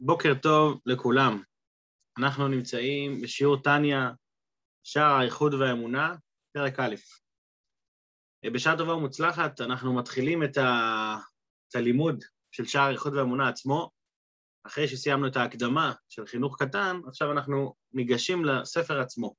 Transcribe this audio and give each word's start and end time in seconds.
בוקר 0.00 0.32
טוב 0.42 0.80
לכולם. 0.86 1.42
אנחנו 2.18 2.48
נמצאים 2.48 3.20
בשיעור 3.20 3.62
טניה, 3.62 4.10
שער 4.84 5.12
האיחוד 5.12 5.54
והאמונה, 5.54 6.14
פרק 6.52 6.80
א'. 6.80 6.94
בשעה 8.52 8.78
טובה 8.78 8.94
ומוצלחת 8.94 9.60
אנחנו 9.60 9.94
מתחילים 9.94 10.44
את, 10.44 10.56
ה... 10.56 11.16
את 11.68 11.74
הלימוד 11.74 12.24
של 12.52 12.64
שער 12.64 12.88
האיחוד 12.88 13.14
והאמונה 13.14 13.48
עצמו. 13.48 13.90
אחרי 14.66 14.88
שסיימנו 14.88 15.26
את 15.26 15.36
ההקדמה 15.36 15.92
של 16.08 16.26
חינוך 16.26 16.62
קטן, 16.62 17.00
עכשיו 17.08 17.32
אנחנו 17.32 17.74
ניגשים 17.92 18.44
לספר 18.44 19.00
עצמו. 19.00 19.34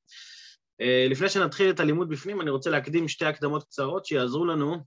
לפני 1.10 1.30
שנתחיל 1.30 1.70
את 1.70 1.80
הלימוד 1.80 2.10
בפנים, 2.10 2.42
אני 2.42 2.50
רוצה 2.50 2.70
להקדים 2.70 3.08
שתי 3.08 3.26
הקדמות 3.26 3.64
קצרות 3.64 4.06
שיעזרו 4.06 4.46
לנו 4.46 4.78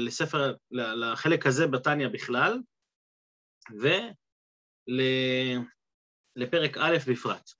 לספר, 0.00 0.54
לחלק 0.70 1.46
הזה 1.46 1.66
בטניה 1.66 2.08
בכלל, 2.08 2.58
ו... 3.82 3.88
לפרק 6.36 6.76
א' 6.76 6.96
בפרט. 7.10 7.50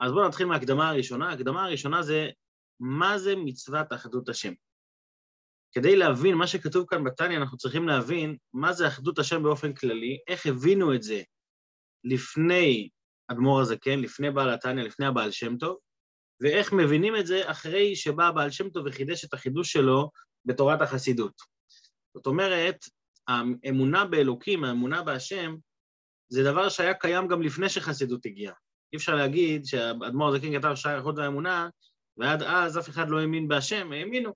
אז 0.00 0.12
בואו 0.12 0.28
נתחיל 0.28 0.46
מההקדמה 0.46 0.88
הראשונה. 0.88 1.30
ההקדמה 1.30 1.64
הראשונה 1.64 2.02
זה 2.02 2.30
מה 2.80 3.18
זה 3.18 3.34
מצוות 3.36 3.92
אחדות 3.92 4.28
השם. 4.28 4.52
כדי 5.72 5.96
להבין 5.96 6.34
מה 6.34 6.46
שכתוב 6.46 6.86
כאן 6.88 7.04
בתניא, 7.04 7.36
אנחנו 7.36 7.58
צריכים 7.58 7.88
להבין 7.88 8.36
מה 8.52 8.72
זה 8.72 8.88
אחדות 8.88 9.18
השם 9.18 9.42
באופן 9.42 9.72
כללי, 9.72 10.18
איך 10.28 10.46
הבינו 10.46 10.94
את 10.94 11.02
זה 11.02 11.22
לפני 12.04 12.88
אדמו"ר 13.28 13.60
הזקן, 13.60 14.00
לפני 14.00 14.30
בעל 14.30 14.50
התניא, 14.50 14.84
לפני 14.84 15.06
הבעל 15.06 15.30
שם 15.30 15.56
טוב, 15.56 15.78
ואיך 16.40 16.72
מבינים 16.72 17.16
את 17.16 17.26
זה 17.26 17.50
אחרי 17.50 17.96
שבא 17.96 18.26
הבעל 18.26 18.50
שם 18.50 18.70
טוב 18.70 18.86
וחידש 18.86 19.24
את 19.24 19.34
החידוש 19.34 19.72
שלו 19.72 20.10
בתורת 20.44 20.80
החסידות. 20.82 21.32
זאת 22.16 22.26
אומרת, 22.26 22.76
האמונה 23.28 24.04
באלוקים, 24.04 24.64
האמונה 24.64 25.02
בהשם, 25.02 25.56
זה 26.34 26.42
דבר 26.44 26.68
שהיה 26.68 26.94
קיים 26.94 27.28
גם 27.28 27.42
לפני 27.42 27.68
שחסידות 27.68 28.26
הגיעה. 28.26 28.54
אי 28.92 28.96
אפשר 28.96 29.14
להגיד 29.14 29.64
שהאדמו"ר 29.64 30.28
הזקן 30.28 30.58
כתב 30.58 30.74
שער 30.74 30.96
איכות 30.96 31.18
והאמונה, 31.18 31.68
ועד 32.16 32.42
אז 32.42 32.78
אף 32.78 32.88
אחד 32.88 33.08
לא 33.08 33.20
האמין 33.20 33.48
בהשם, 33.48 33.92
האמינו. 33.92 34.32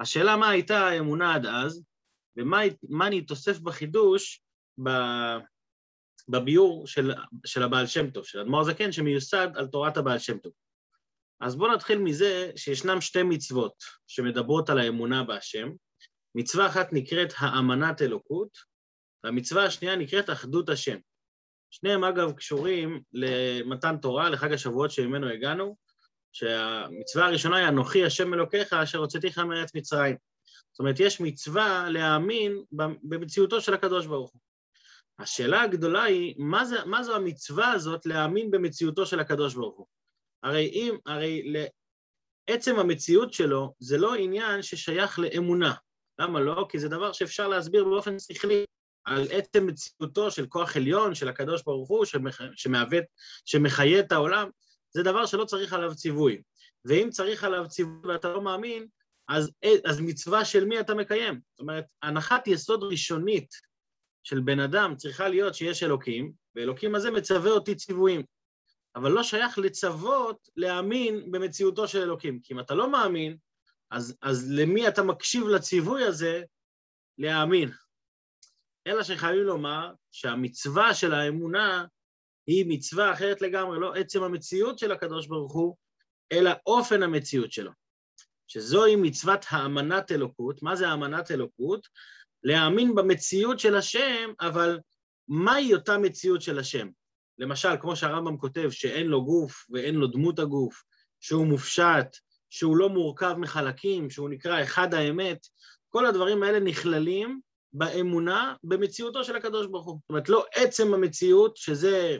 השאלה 0.00 0.36
מה 0.36 0.48
הייתה 0.48 0.78
האמונה 0.78 1.34
עד 1.34 1.46
אז, 1.46 1.82
ומה 2.36 3.06
אני 3.06 3.22
תוסף 3.22 3.58
בחידוש 3.58 4.42
בביור 6.28 6.86
של, 6.86 7.12
של 7.46 7.62
הבעל 7.62 7.86
שם 7.86 8.10
טוב, 8.10 8.24
של 8.24 8.40
אדמו"ר 8.40 8.60
הזקן, 8.60 8.92
שמיוסד 8.92 9.48
על 9.54 9.66
תורת 9.66 9.96
הבעל 9.96 10.18
שם 10.18 10.38
טוב. 10.38 10.52
אז 11.40 11.56
בואו 11.56 11.74
נתחיל 11.74 11.98
מזה 11.98 12.50
שישנם 12.56 13.00
שתי 13.00 13.22
מצוות 13.22 13.74
שמדברות 14.06 14.70
על 14.70 14.78
האמונה 14.78 15.24
בהשם. 15.24 15.68
מצווה 16.34 16.66
אחת 16.66 16.88
נקראת 16.92 17.32
האמנת 17.36 18.02
אלוקות, 18.02 18.58
והמצווה 19.24 19.64
השנייה 19.64 19.96
נקראת 19.96 20.30
אחדות 20.30 20.68
השם. 20.68 20.96
שניהם 21.70 22.04
אגב 22.04 22.32
קשורים 22.32 23.00
למתן 23.12 23.96
תורה, 23.96 24.30
לחג 24.30 24.52
השבועות 24.52 24.90
שממנו 24.90 25.28
הגענו, 25.28 25.76
שהמצווה 26.32 27.26
הראשונה 27.26 27.56
היא 27.56 27.68
אנוכי 27.68 28.04
השם 28.04 28.34
אלוקיך 28.34 28.72
אשר 28.72 28.98
הוצאתיך 28.98 29.38
מארץ 29.38 29.74
מצרים. 29.74 30.16
זאת 30.72 30.78
אומרת, 30.78 31.00
יש 31.00 31.20
מצווה 31.20 31.88
להאמין 31.90 32.62
במציאותו 33.02 33.60
של 33.60 33.74
הקדוש 33.74 34.06
ברוך 34.06 34.32
הוא. 34.32 34.40
השאלה 35.18 35.62
הגדולה 35.62 36.02
היא, 36.02 36.34
מה, 36.38 36.64
זה, 36.64 36.84
מה 36.84 37.02
זו 37.02 37.16
המצווה 37.16 37.72
הזאת 37.72 38.06
להאמין 38.06 38.50
במציאותו 38.50 39.06
של 39.06 39.20
הקדוש 39.20 39.54
ברוך 39.54 39.76
הוא? 39.76 39.86
הרי 40.42 40.66
אם, 40.66 40.96
הרי 41.06 41.52
לעצם 42.48 42.78
המציאות 42.78 43.32
שלו 43.32 43.74
זה 43.78 43.98
לא 43.98 44.14
עניין 44.14 44.62
ששייך 44.62 45.18
לאמונה. 45.18 45.74
למה 46.18 46.40
לא? 46.40 46.66
כי 46.68 46.78
זה 46.78 46.88
דבר 46.88 47.12
שאפשר 47.12 47.48
להסביר 47.48 47.84
באופן 47.84 48.18
שכלי. 48.18 48.64
על 49.06 49.26
עצם 49.30 49.66
מציאותו 49.66 50.30
של 50.30 50.46
כוח 50.46 50.76
עליון, 50.76 51.14
של 51.14 51.28
הקדוש 51.28 51.62
ברוך 51.62 51.88
הוא, 51.88 52.04
שמעוות, 52.56 53.04
שמחיה 53.44 54.00
את 54.00 54.12
העולם, 54.12 54.48
זה 54.90 55.02
דבר 55.02 55.26
שלא 55.26 55.44
צריך 55.44 55.72
עליו 55.72 55.94
ציווי. 55.94 56.42
ואם 56.84 57.08
צריך 57.10 57.44
עליו 57.44 57.68
ציווי 57.68 58.12
ואתה 58.12 58.28
לא 58.28 58.42
מאמין, 58.42 58.86
אז, 59.28 59.50
אז 59.84 60.00
מצווה 60.00 60.44
של 60.44 60.64
מי 60.64 60.80
אתה 60.80 60.94
מקיים? 60.94 61.40
זאת 61.50 61.60
אומרת, 61.60 61.84
הנחת 62.02 62.48
יסוד 62.48 62.82
ראשונית 62.82 63.54
של 64.22 64.40
בן 64.40 64.60
אדם 64.60 64.94
צריכה 64.96 65.28
להיות 65.28 65.54
שיש 65.54 65.82
אלוקים, 65.82 66.32
ואלוקים 66.54 66.94
הזה 66.94 67.10
מצווה 67.10 67.50
אותי 67.50 67.74
ציוויים. 67.74 68.22
אבל 68.96 69.10
לא 69.10 69.22
שייך 69.22 69.58
לצוות 69.58 70.48
להאמין 70.56 71.30
במציאותו 71.32 71.88
של 71.88 72.02
אלוקים. 72.02 72.40
כי 72.42 72.54
אם 72.54 72.60
אתה 72.60 72.74
לא 72.74 72.90
מאמין, 72.90 73.36
אז, 73.90 74.16
אז 74.22 74.50
למי 74.50 74.88
אתה 74.88 75.02
מקשיב 75.02 75.48
לציווי 75.48 76.04
הזה 76.04 76.42
להאמין? 77.18 77.70
אלא 78.86 79.02
שחייבים 79.02 79.42
לומר 79.42 79.92
שהמצווה 80.10 80.94
של 80.94 81.14
האמונה 81.14 81.84
היא 82.46 82.64
מצווה 82.68 83.12
אחרת 83.12 83.42
לגמרי, 83.42 83.80
לא 83.80 83.94
עצם 83.94 84.22
המציאות 84.22 84.78
של 84.78 84.92
הקדוש 84.92 85.26
ברוך 85.26 85.52
הוא, 85.52 85.76
אלא 86.32 86.50
אופן 86.66 87.02
המציאות 87.02 87.52
שלו. 87.52 87.70
שזוהי 88.46 88.96
מצוות 88.96 89.46
האמנת 89.48 90.12
אלוקות. 90.12 90.62
מה 90.62 90.76
זה 90.76 90.88
האמנת 90.88 91.30
אלוקות? 91.30 91.86
להאמין 92.42 92.94
במציאות 92.94 93.60
של 93.60 93.76
השם, 93.76 94.32
אבל 94.40 94.80
מהי 95.28 95.74
אותה 95.74 95.98
מציאות 95.98 96.42
של 96.42 96.58
השם? 96.58 96.88
למשל, 97.38 97.76
כמו 97.80 97.96
שהרמב"ם 97.96 98.38
כותב, 98.38 98.70
שאין 98.70 99.06
לו 99.06 99.24
גוף 99.24 99.66
ואין 99.70 99.94
לו 99.94 100.06
דמות 100.06 100.38
הגוף, 100.38 100.82
שהוא 101.20 101.46
מופשט, 101.46 102.16
שהוא 102.50 102.76
לא 102.76 102.88
מורכב 102.88 103.34
מחלקים, 103.38 104.10
שהוא 104.10 104.28
נקרא 104.28 104.62
אחד 104.62 104.94
האמת, 104.94 105.46
כל 105.88 106.06
הדברים 106.06 106.42
האלה 106.42 106.60
נכללים 106.60 107.40
באמונה 107.72 108.54
במציאותו 108.64 109.24
של 109.24 109.36
הקדוש 109.36 109.66
ברוך 109.66 109.86
הוא. 109.86 109.98
זאת 110.02 110.10
אומרת, 110.10 110.28
לא 110.28 110.44
עצם 110.54 110.94
המציאות, 110.94 111.56
שזה 111.56 112.18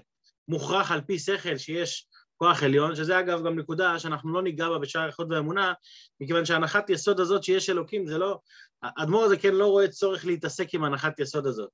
מוכרח 0.48 0.90
על 0.90 1.00
פי 1.00 1.18
שכל 1.18 1.58
שיש 1.58 2.08
כוח 2.36 2.62
עליון, 2.62 2.94
שזה 2.94 3.20
אגב 3.20 3.46
גם 3.46 3.58
נקודה 3.58 3.98
שאנחנו 3.98 4.32
לא 4.32 4.42
ניגע 4.42 4.68
בה 4.68 4.78
בשער 4.78 5.06
איכות 5.06 5.26
ואמונה, 5.30 5.72
מכיוון 6.20 6.44
שהנחת 6.44 6.90
יסוד 6.90 7.20
הזאת 7.20 7.42
שיש 7.42 7.70
אלוקים, 7.70 8.06
זה 8.06 8.18
לא... 8.18 8.38
האדמו"ר 8.82 9.24
הזה 9.24 9.36
כן 9.36 9.54
לא 9.54 9.66
רואה 9.66 9.88
צורך 9.88 10.24
להתעסק 10.24 10.74
עם 10.74 10.84
הנחת 10.84 11.20
יסוד 11.20 11.46
הזאת. 11.46 11.70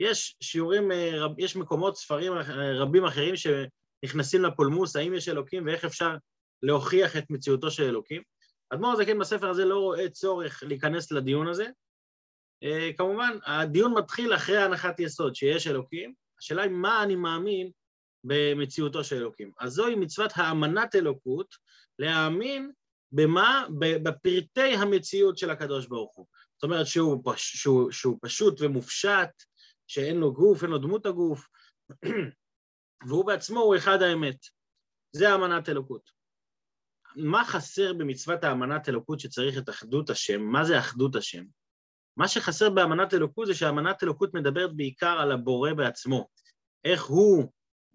יש 0.00 0.36
שיעורים, 0.40 0.92
אה, 0.92 1.26
יש 1.38 1.56
מקומות, 1.56 1.96
ספרים 1.96 2.32
אה, 2.32 2.42
רבים 2.78 3.04
אחרים 3.04 3.34
שנכנסים 3.36 4.42
לפולמוס, 4.42 4.96
האם 4.96 5.14
יש 5.14 5.28
אלוקים 5.28 5.66
ואיך 5.66 5.84
אפשר 5.84 6.16
להוכיח 6.62 7.16
את 7.16 7.24
מציאותו 7.30 7.70
של 7.70 7.82
אלוקים. 7.82 8.22
האדמו"ר 8.70 8.92
הזה 8.92 9.04
כן 9.04 9.18
בספר 9.18 9.50
הזה 9.50 9.64
לא 9.64 9.78
רואה 9.78 10.08
צורך 10.08 10.62
להיכנס 10.66 11.12
לדיון 11.12 11.48
הזה, 11.48 11.66
כמובן, 12.96 13.38
הדיון 13.46 13.94
מתחיל 13.94 14.34
אחרי 14.34 14.58
הנחת 14.58 15.00
יסוד, 15.00 15.34
שיש 15.34 15.66
אלוקים, 15.66 16.14
השאלה 16.38 16.62
היא 16.62 16.70
מה 16.70 17.02
אני 17.02 17.16
מאמין 17.16 17.70
במציאותו 18.24 19.04
של 19.04 19.16
אלוקים. 19.16 19.52
אז 19.60 19.72
זוהי 19.72 19.94
מצוות 19.94 20.32
האמנת 20.34 20.94
אלוקות, 20.94 21.54
להאמין 21.98 22.72
במה? 23.12 23.66
בפרטי 23.78 24.74
המציאות 24.74 25.38
של 25.38 25.50
הקדוש 25.50 25.86
ברוך 25.86 26.16
הוא. 26.16 26.26
זאת 26.54 26.62
אומרת 26.62 26.86
שהוא, 26.86 27.22
פש, 27.24 27.56
שהוא, 27.56 27.90
שהוא 27.90 28.18
פשוט 28.22 28.60
ומופשט, 28.60 29.30
שאין 29.86 30.16
לו 30.16 30.32
גוף, 30.32 30.62
אין 30.62 30.70
לו 30.70 30.78
דמות 30.78 31.06
הגוף, 31.06 31.48
והוא 33.08 33.26
בעצמו 33.26 33.60
הוא 33.60 33.76
אחד 33.76 34.02
האמת. 34.02 34.36
זה 35.12 35.30
האמנת 35.30 35.68
אלוקות. 35.68 36.10
מה 37.16 37.44
חסר 37.44 37.92
במצוות 37.92 38.44
האמנת 38.44 38.88
אלוקות 38.88 39.20
שצריך 39.20 39.58
את 39.58 39.68
אחדות 39.68 40.10
השם? 40.10 40.42
מה 40.42 40.64
זה 40.64 40.78
אחדות 40.78 41.16
השם? 41.16 41.44
מה 42.16 42.28
שחסר 42.28 42.70
באמנת 42.70 43.14
אלוקות 43.14 43.46
זה 43.46 43.54
שאמנת 43.54 44.02
אלוקות 44.02 44.34
מדברת 44.34 44.76
בעיקר 44.76 45.20
על 45.20 45.32
הבורא 45.32 45.72
בעצמו, 45.72 46.28
איך 46.84 47.04
הוא 47.04 47.44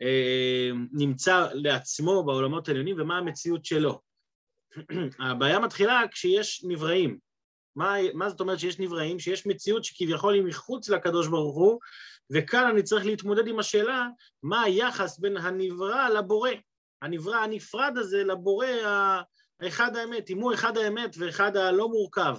אה, 0.01 0.69
נמצא 0.91 1.47
לעצמו 1.53 2.23
בעולמות 2.23 2.67
העליונים 2.67 2.95
ומה 2.99 3.17
המציאות 3.17 3.65
שלו. 3.65 4.01
הבעיה 5.19 5.59
מתחילה 5.59 6.01
כשיש 6.11 6.65
נבראים. 6.67 7.19
מה, 7.75 7.95
מה 8.13 8.29
זאת 8.29 8.39
אומרת 8.39 8.59
שיש 8.59 8.79
נבראים? 8.79 9.19
שיש 9.19 9.47
מציאות 9.47 9.83
שכביכול 9.83 10.33
היא 10.33 10.43
מחוץ 10.43 10.89
לקדוש 10.89 11.27
ברוך 11.27 11.55
הוא, 11.55 11.79
וכאן 12.31 12.69
אני 12.69 12.83
צריך 12.83 13.05
להתמודד 13.05 13.47
עם 13.47 13.59
השאלה 13.59 14.07
מה 14.43 14.61
היחס 14.61 15.19
בין 15.19 15.37
הנברא 15.37 16.09
לבורא. 16.09 16.49
הנברא 17.01 17.35
הנפרד 17.35 17.93
הזה 17.97 18.23
לבורא 18.23 18.67
האחד 19.61 19.95
האמת, 19.95 20.29
אם 20.29 20.39
הוא 20.39 20.53
אחד 20.53 20.77
האמת 20.77 21.15
ואחד 21.17 21.57
הלא 21.57 21.89
מורכב. 21.89 22.37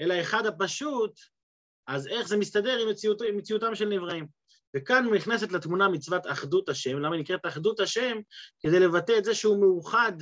אלא 0.00 0.20
אחד 0.20 0.46
הפשוט, 0.46 1.20
אז 1.86 2.06
איך 2.06 2.28
זה 2.28 2.36
מסתדר 2.36 2.78
עם, 2.78 2.88
מציאות, 2.88 3.22
עם 3.22 3.36
מציאותם 3.36 3.74
של 3.74 3.88
נבראים? 3.88 4.26
וכאן 4.76 5.06
נכנסת 5.14 5.52
לתמונה 5.52 5.88
מצוות 5.88 6.26
אחדות 6.26 6.68
השם, 6.68 6.98
למה 6.98 7.14
היא 7.14 7.22
נקראת 7.22 7.46
אחדות 7.46 7.80
השם? 7.80 8.18
כדי 8.60 8.80
לבטא 8.80 9.18
את 9.18 9.24
זה 9.24 9.34
שהוא 9.34 9.60
מאוחד 9.60 10.12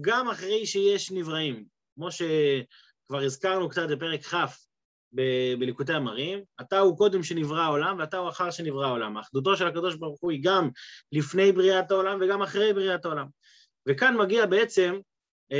גם 0.00 0.28
אחרי 0.28 0.66
שיש 0.66 1.10
נבראים. 1.10 1.64
כמו 1.94 2.08
שכבר 2.12 3.22
הזכרנו 3.22 3.68
קצת 3.68 3.88
בפרק 3.88 4.24
כ' 4.24 4.34
בליקוטי 5.58 5.92
המרים, 5.92 6.42
אתה 6.60 6.78
הוא 6.78 6.98
קודם 6.98 7.22
שנברא 7.22 7.60
העולם 7.60 7.96
ואתה 7.98 8.16
הוא 8.16 8.28
אחר 8.28 8.50
שנברא 8.50 8.86
העולם. 8.86 9.18
אחדותו 9.18 9.56
של 9.56 9.66
הקדוש 9.66 9.94
ברוך 9.94 10.20
הוא 10.20 10.30
היא 10.30 10.40
גם 10.42 10.68
לפני 11.12 11.52
בריאת 11.52 11.90
העולם 11.90 12.18
וגם 12.20 12.42
אחרי 12.42 12.72
בריאת 12.72 13.04
העולם. 13.04 13.26
וכאן 13.88 14.16
מגיע 14.16 14.46
בעצם 14.46 14.98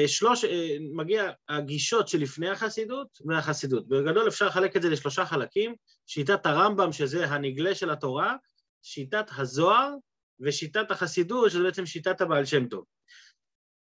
שלוש, 0.06 0.44
אה, 0.44 0.76
מגיע 0.92 1.30
הגישות 1.48 2.08
שלפני 2.08 2.50
החסידות 2.50 3.08
והחסידות. 3.26 3.88
בגדול 3.88 4.28
אפשר 4.28 4.46
לחלק 4.46 4.76
את 4.76 4.82
זה 4.82 4.88
לשלושה 4.88 5.26
חלקים, 5.26 5.74
שיטת 6.06 6.46
הרמב"ם, 6.46 6.92
שזה 6.92 7.26
הנגלה 7.26 7.74
של 7.74 7.90
התורה, 7.90 8.36
שיטת 8.82 9.24
הזוהר 9.36 9.94
ושיטת 10.40 10.90
החסידות, 10.90 11.50
שזה 11.50 11.62
בעצם 11.62 11.86
שיטת 11.86 12.20
הבעל 12.20 12.44
שם 12.44 12.68
טוב. 12.68 12.84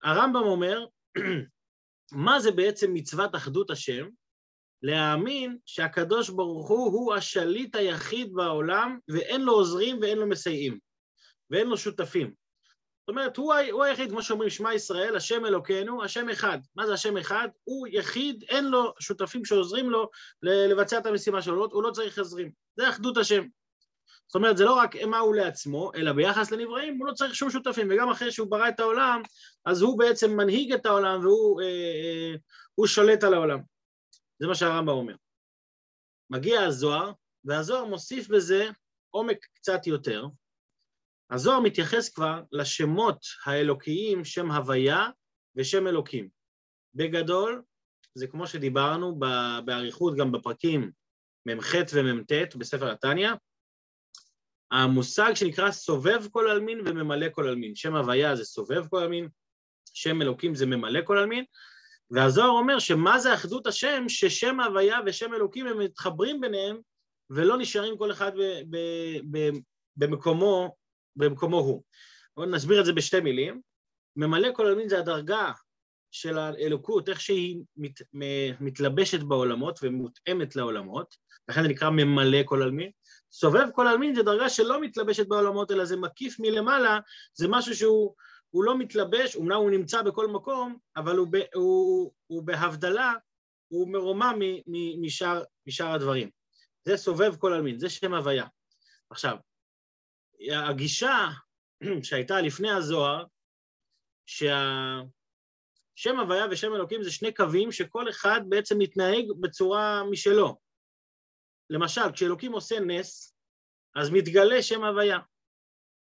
הרמב"ם 0.03 0.43
אומר, 0.43 0.85
מה 2.27 2.41
זה 2.41 2.51
בעצם 2.51 2.95
מצוות 2.95 3.35
אחדות 3.35 3.71
השם? 3.71 4.09
להאמין 4.83 5.59
שהקדוש 5.67 6.31
ברוך 6.31 6.69
הוא 6.69 6.93
הוא 6.93 7.15
השליט 7.15 7.77
היחיד 7.77 8.33
בעולם 8.33 8.99
ואין 9.09 9.41
לו 9.41 9.53
עוזרים 9.53 9.99
ואין 10.01 10.19
לו 10.19 10.27
מסייעים 10.27 10.79
ואין 11.51 11.67
לו 11.67 11.77
שותפים. 11.77 12.35
זאת 13.09 13.17
אומרת, 13.17 13.37
הוא, 13.37 13.55
הוא 13.71 13.85
היחיד, 13.85 14.11
כמו 14.11 14.23
שאומרים, 14.23 14.51
שמע 14.51 14.75
ישראל, 14.75 15.17
השם 15.17 15.47
אלוקינו, 15.47 16.05
השם 16.05 16.29
אחד. 16.29 16.59
מה 16.77 16.87
זה 16.87 16.93
השם 16.93 17.17
אחד? 17.17 17.49
הוא 17.65 17.87
יחיד, 17.91 18.45
אין 18.49 18.65
לו 18.65 18.93
שותפים 19.01 19.45
שעוזרים 19.45 19.91
לו 19.91 20.11
לבצע 20.43 20.99
את 20.99 21.07
המשימה 21.07 21.43
שלו, 21.43 21.69
הוא 21.73 21.83
לא 21.83 21.91
צריך 21.91 22.19
עזרים. 22.19 22.51
זה 22.77 22.89
אחדות 22.89 23.17
השם. 23.17 23.45
זאת 24.27 24.35
אומרת, 24.35 24.57
זה 24.57 24.65
לא 24.65 24.73
רק 24.73 24.97
מה 24.97 25.19
הוא 25.19 25.35
לעצמו, 25.35 25.93
אלא 25.95 26.13
ביחס 26.13 26.51
לנבראים, 26.51 26.99
הוא 26.99 27.07
לא 27.07 27.13
צריך 27.13 27.35
שום 27.35 27.51
שותפים, 27.51 27.89
וגם 27.91 28.11
אחרי 28.11 28.33
שהוא 28.33 28.51
ברא 28.51 28.69
את 28.69 28.81
העולם, 28.81 29.23
אז 29.65 29.83
הוא 29.83 29.99
בעצם 29.99 30.37
מנהיג 30.37 30.73
את 30.73 30.87
העולם 30.87 31.21
והוא 31.21 31.61
אה, 31.61 32.35
אה, 32.81 32.87
שולט 32.87 33.25
על 33.25 33.35
העולם. 33.35 33.61
זה 34.39 34.47
מה 34.47 34.55
שהרמב"ם 34.55 34.93
אומר. 34.93 35.15
מגיע 36.31 36.61
הזוהר, 36.63 37.13
והזוהר 37.45 37.85
מוסיף 37.85 38.29
בזה 38.29 38.71
עומק 39.11 39.47
קצת 39.55 39.87
יותר. 39.87 40.25
הזוהר 41.31 41.61
מתייחס 41.61 42.09
כבר 42.09 42.43
לשמות 42.53 43.19
האלוקיים, 43.47 44.25
שם 44.25 44.51
הוויה 44.51 45.07
ושם 45.57 45.87
אלוקים. 45.87 46.29
בגדול, 46.95 47.63
זה 48.15 48.27
כמו 48.27 48.47
שדיברנו 48.47 49.19
באריכות 49.65 50.17
גם 50.17 50.33
בפרקים 50.33 50.91
מ"ח 51.47 51.75
ומ"ט 51.95 52.33
בספר 52.55 52.91
התניא, 52.91 53.31
המושג 54.71 55.35
שנקרא 55.35 55.71
סובב 55.71 56.27
כל 56.31 56.51
עלמין 56.51 56.81
וממלא 56.81 57.27
כל 57.33 57.49
עלמין. 57.49 57.75
שם 57.75 57.97
הוויה 57.97 58.37
זה 58.37 58.45
סובב 58.45 58.89
כל 58.89 58.99
עלמין, 58.99 59.29
שם 59.95 60.23
אלוקים 60.23 60.55
זה 60.55 60.67
ממלא 60.67 61.01
כל 61.05 61.19
עלמין, 61.19 61.45
והזוהר 62.11 62.49
אומר 62.49 62.79
שמה 62.79 63.19
זה 63.19 63.35
אחדות 63.35 63.67
השם, 63.67 64.05
ששם 64.09 64.61
הוויה 64.61 64.99
ושם 65.07 65.35
אלוקים 65.35 65.67
הם 65.67 65.79
מתחברים 65.79 66.41
ביניהם 66.41 66.81
ולא 67.31 67.59
נשארים 67.59 67.99
כל 67.99 68.13
אחד 68.13 68.33
ב, 68.37 68.43
ב, 68.71 68.77
ב, 69.31 69.51
במקומו, 69.97 70.77
במקומו 71.19 71.59
הוא. 71.59 71.83
בואו 72.37 72.47
נסביר 72.47 72.81
את 72.81 72.87
זה 72.87 72.93
בשתי 72.93 73.21
מילים. 73.21 73.61
ממלא 74.17 74.49
כל 74.53 74.67
עלמין 74.67 74.89
זה 74.89 74.99
הדרגה 74.99 75.53
של 76.11 76.39
האלוקות, 76.39 77.09
איך 77.09 77.21
שהיא 77.21 77.63
מת, 77.77 78.03
מתלבשת 78.61 79.21
בעולמות 79.21 79.79
ומותאמת 79.83 80.57
לעולמות, 80.57 81.17
לכן 81.49 81.63
זה 81.63 81.69
נקרא 81.69 81.91
ממלא 81.91 82.39
כל 82.45 82.63
עלמין. 82.63 82.91
סובב 83.33 83.67
כל 83.75 83.87
עלמין 83.87 84.15
זה 84.15 84.23
דרגה 84.23 84.49
שלא 84.49 84.81
מתלבשת 84.81 85.27
בעולמות, 85.27 85.71
אלא 85.71 85.85
זה 85.85 85.97
מקיף 85.97 86.41
מלמעלה, 86.41 86.99
זה 87.35 87.49
משהו 87.49 87.75
שהוא 87.75 88.15
הוא 88.51 88.65
לא 88.65 88.79
מתלבש, 88.79 89.37
אמנם 89.37 89.57
הוא 89.57 89.71
נמצא 89.71 90.03
בכל 90.03 90.27
מקום, 90.27 90.77
אבל 90.97 91.17
הוא, 91.17 91.29
ב, 91.31 91.37
הוא, 91.55 92.13
הוא 92.27 92.43
בהבדלה, 92.43 93.13
הוא 93.69 93.93
מרומם 93.93 94.39
משאר, 95.01 95.43
משאר 95.67 95.93
הדברים. 95.93 96.31
זה 96.85 96.97
סובב 96.97 97.37
כל 97.37 97.53
עלמין, 97.53 97.79
זה 97.79 97.89
שם 97.89 98.15
הוויה. 98.15 98.47
עכשיו, 99.11 99.37
הגישה 100.41 101.29
שהייתה 102.03 102.41
לפני 102.41 102.71
הזוהר, 102.71 103.25
שהשם 104.27 105.09
הוויה 106.21 106.47
ושם 106.51 106.75
אלוקים 106.75 107.03
זה 107.03 107.11
שני 107.11 107.35
קווים 107.35 107.73
שכל 107.73 108.11
אחד 108.11 108.41
בעצם 108.49 108.79
מתנהג 108.79 109.25
בצורה 109.41 110.03
משלו. 110.11 110.59
למשל, 111.71 112.13
כשאלוקים 112.13 112.53
עושה 112.53 112.81
נס, 112.81 113.35
אז 113.97 114.11
מתגלה 114.11 114.63
שם 114.63 114.85
הוויה. 114.85 115.19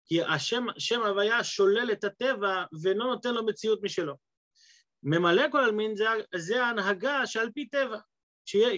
כי 0.06 0.22
השם, 0.22 0.66
שם 0.78 1.02
הוויה 1.02 1.44
שולל 1.44 1.92
את 1.92 2.04
הטבע 2.04 2.64
ולא 2.82 3.06
נותן 3.06 3.34
לו 3.34 3.46
מציאות 3.46 3.82
משלו. 3.82 4.14
ממלא 5.02 5.42
כל 5.52 5.58
עלמין 5.58 5.96
זה, 5.96 6.04
זה 6.36 6.64
ההנהגה 6.64 7.26
שעל 7.26 7.50
פי 7.54 7.68
טבע. 7.68 7.98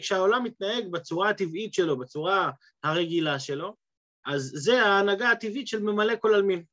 כשהעולם 0.00 0.44
מתנהג 0.44 0.90
בצורה 0.90 1.30
הטבעית 1.30 1.74
שלו, 1.74 1.98
בצורה 1.98 2.50
הרגילה 2.82 3.38
שלו, 3.38 3.76
אז 4.26 4.52
זה 4.54 4.82
ההנהגה 4.82 5.30
הטבעית 5.30 5.68
של 5.68 5.82
ממלא 5.82 6.16
כל 6.20 6.34
עלמין. 6.34 6.64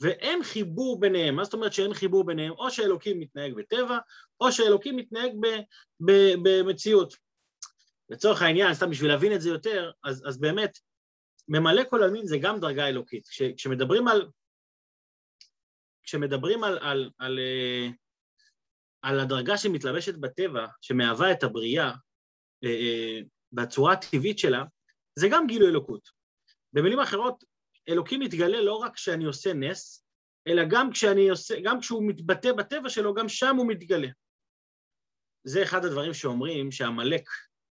ואין 0.00 0.42
חיבור 0.42 1.00
ביניהם. 1.00 1.36
מה 1.36 1.44
זאת 1.44 1.54
אומרת 1.54 1.72
שאין 1.72 1.94
חיבור 1.94 2.26
ביניהם? 2.26 2.52
או 2.52 2.70
שאלוקים 2.70 3.20
מתנהג 3.20 3.54
בטבע, 3.54 3.98
או 4.40 4.52
שאלוקים 4.52 4.96
מתנהג 4.96 5.32
ב, 5.40 5.46
ב, 6.00 6.12
במציאות. 6.42 7.14
לצורך 8.10 8.42
העניין, 8.42 8.74
סתם 8.74 8.90
בשביל 8.90 9.10
להבין 9.10 9.32
את 9.32 9.40
זה 9.40 9.48
יותר, 9.48 9.90
אז, 10.04 10.22
אז 10.26 10.40
באמת, 10.40 10.78
ממלא 11.48 11.82
כל 11.90 12.02
עלמין 12.02 12.26
זה 12.26 12.38
גם 12.42 12.60
דרגה 12.60 12.88
אלוקית. 12.88 13.28
כש, 13.28 13.42
כשמדברים 13.56 14.08
על... 14.08 14.28
כשמדברים 16.02 16.64
על, 16.64 16.78
על, 16.78 17.10
על, 17.18 17.38
אה, 17.38 17.88
על 19.02 19.20
הדרגה 19.20 19.58
שמתלבשת 19.58 20.14
בטבע, 20.14 20.66
שמהווה 20.80 21.32
את 21.32 21.42
הבריאה 21.42 21.92
אה, 22.64 22.68
אה, 22.68 23.20
בצורה 23.52 23.92
הטבעית 23.92 24.38
שלה, 24.38 24.64
זה 25.18 25.28
גם 25.30 25.46
גילוי 25.46 25.68
אלוקות. 25.68 26.19
במילים 26.72 27.00
אחרות, 27.00 27.44
אלוקים 27.88 28.20
מתגלה 28.20 28.60
לא 28.60 28.74
רק 28.74 28.94
כשאני 28.94 29.24
עושה 29.24 29.52
נס, 29.52 30.04
אלא 30.46 30.62
גם, 30.70 30.90
כשאני 30.92 31.30
עושה, 31.30 31.60
גם 31.62 31.80
כשהוא 31.80 32.08
מתבטא 32.08 32.52
בטבע 32.52 32.88
שלו, 32.88 33.14
גם 33.14 33.28
שם 33.28 33.56
הוא 33.56 33.66
מתגלה. 33.68 34.08
זה 35.44 35.62
אחד 35.62 35.84
הדברים 35.84 36.14
שאומרים 36.14 36.70
שעמלק 36.70 37.22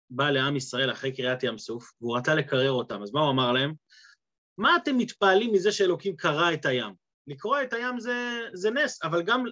בא 0.10 0.30
לעם 0.30 0.56
ישראל 0.56 0.92
אחרי 0.92 1.16
קריאת 1.16 1.44
ים 1.44 1.58
סוף, 1.58 1.92
והוא 2.02 2.18
רצה 2.18 2.36
לקרר 2.36 2.72
אותם, 2.72 3.04
אז 3.04 3.12
מה 3.14 3.22
הוא 3.22 3.32
אמר 3.32 3.52
להם? 3.52 3.74
מה 4.58 4.76
אתם 4.76 4.98
מתפעלים 4.98 5.54
מזה 5.54 5.72
שאלוקים 5.72 6.16
קרע 6.16 6.54
את 6.54 6.66
הים? 6.66 6.94
לקרוע 7.28 7.64
את 7.64 7.74
הים 7.74 8.00
זה, 8.00 8.42
זה 8.54 8.72
נס, 8.72 9.04
אבל 9.04 9.24
גם, 9.24 9.44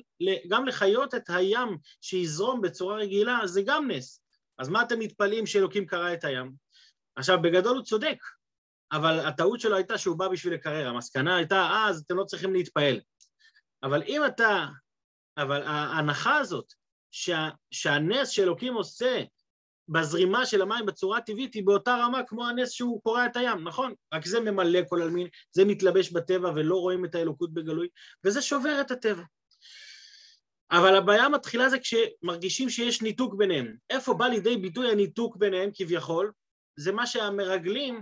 גם 0.47 0.65
לחיות 0.65 1.15
את 1.15 1.29
הים 1.29 1.77
שיזרום 2.01 2.61
בצורה 2.61 2.97
רגילה 2.97 3.39
זה 3.45 3.61
גם 3.65 3.91
נס. 3.91 4.21
אז 4.57 4.69
מה 4.69 4.81
אתם 4.81 4.99
מתפלאים 4.99 5.45
שאלוקים 5.45 5.85
קרע 5.85 6.13
את 6.13 6.23
הים? 6.23 6.51
עכשיו, 7.15 7.41
בגדול 7.41 7.77
הוא 7.77 7.83
צודק, 7.83 8.17
אבל 8.95 9.19
הטעות 9.19 9.59
שלו 9.59 9.75
הייתה 9.75 9.97
שהוא 9.97 10.17
בא 10.17 10.27
בשביל 10.27 10.53
לקרר. 10.53 10.87
המסקנה 10.87 11.35
הייתה, 11.35 11.61
אה, 11.61 11.89
אז 11.89 12.03
אתם 12.05 12.17
לא 12.17 12.23
צריכים 12.23 12.53
להתפעל. 12.53 12.99
אבל 13.83 14.03
אם 14.03 14.21
אתה... 14.25 14.65
אבל 15.37 15.63
ההנחה 15.63 16.37
הזאת, 16.37 16.73
שה, 17.11 17.49
שהנס 17.71 18.29
שאלוקים 18.29 18.73
עושה 18.73 19.23
בזרימה 19.89 20.45
של 20.45 20.61
המים 20.61 20.85
בצורה 20.85 21.21
טבעית 21.21 21.53
היא 21.53 21.65
באותה 21.65 21.95
רמה 21.95 22.23
כמו 22.23 22.47
הנס 22.47 22.71
שהוא 22.71 23.01
קורע 23.01 23.25
את 23.25 23.35
הים, 23.35 23.67
נכון? 23.67 23.93
רק 24.13 24.25
זה 24.25 24.39
ממלא 24.39 24.79
כל 24.89 25.01
עלמין, 25.01 25.27
זה 25.51 25.65
מתלבש 25.65 26.11
בטבע 26.11 26.51
ולא 26.55 26.75
רואים 26.75 27.05
את 27.05 27.15
האלוקות 27.15 27.53
בגלוי, 27.53 27.87
וזה 28.23 28.41
שובר 28.41 28.81
את 28.81 28.91
הטבע. 28.91 29.23
אבל 30.71 30.95
הבעיה 30.95 31.29
מתחילה 31.29 31.69
זה 31.69 31.77
כשמרגישים 31.79 32.69
שיש 32.69 33.01
ניתוק 33.01 33.33
ביניהם. 33.33 33.75
איפה 33.89 34.13
בא 34.13 34.25
לידי 34.27 34.57
ביטוי 34.57 34.91
הניתוק 34.91 35.35
ביניהם 35.35 35.69
כביכול? 35.73 36.31
זה 36.79 36.91
מה 36.91 37.07
שהמרגלים, 37.07 38.01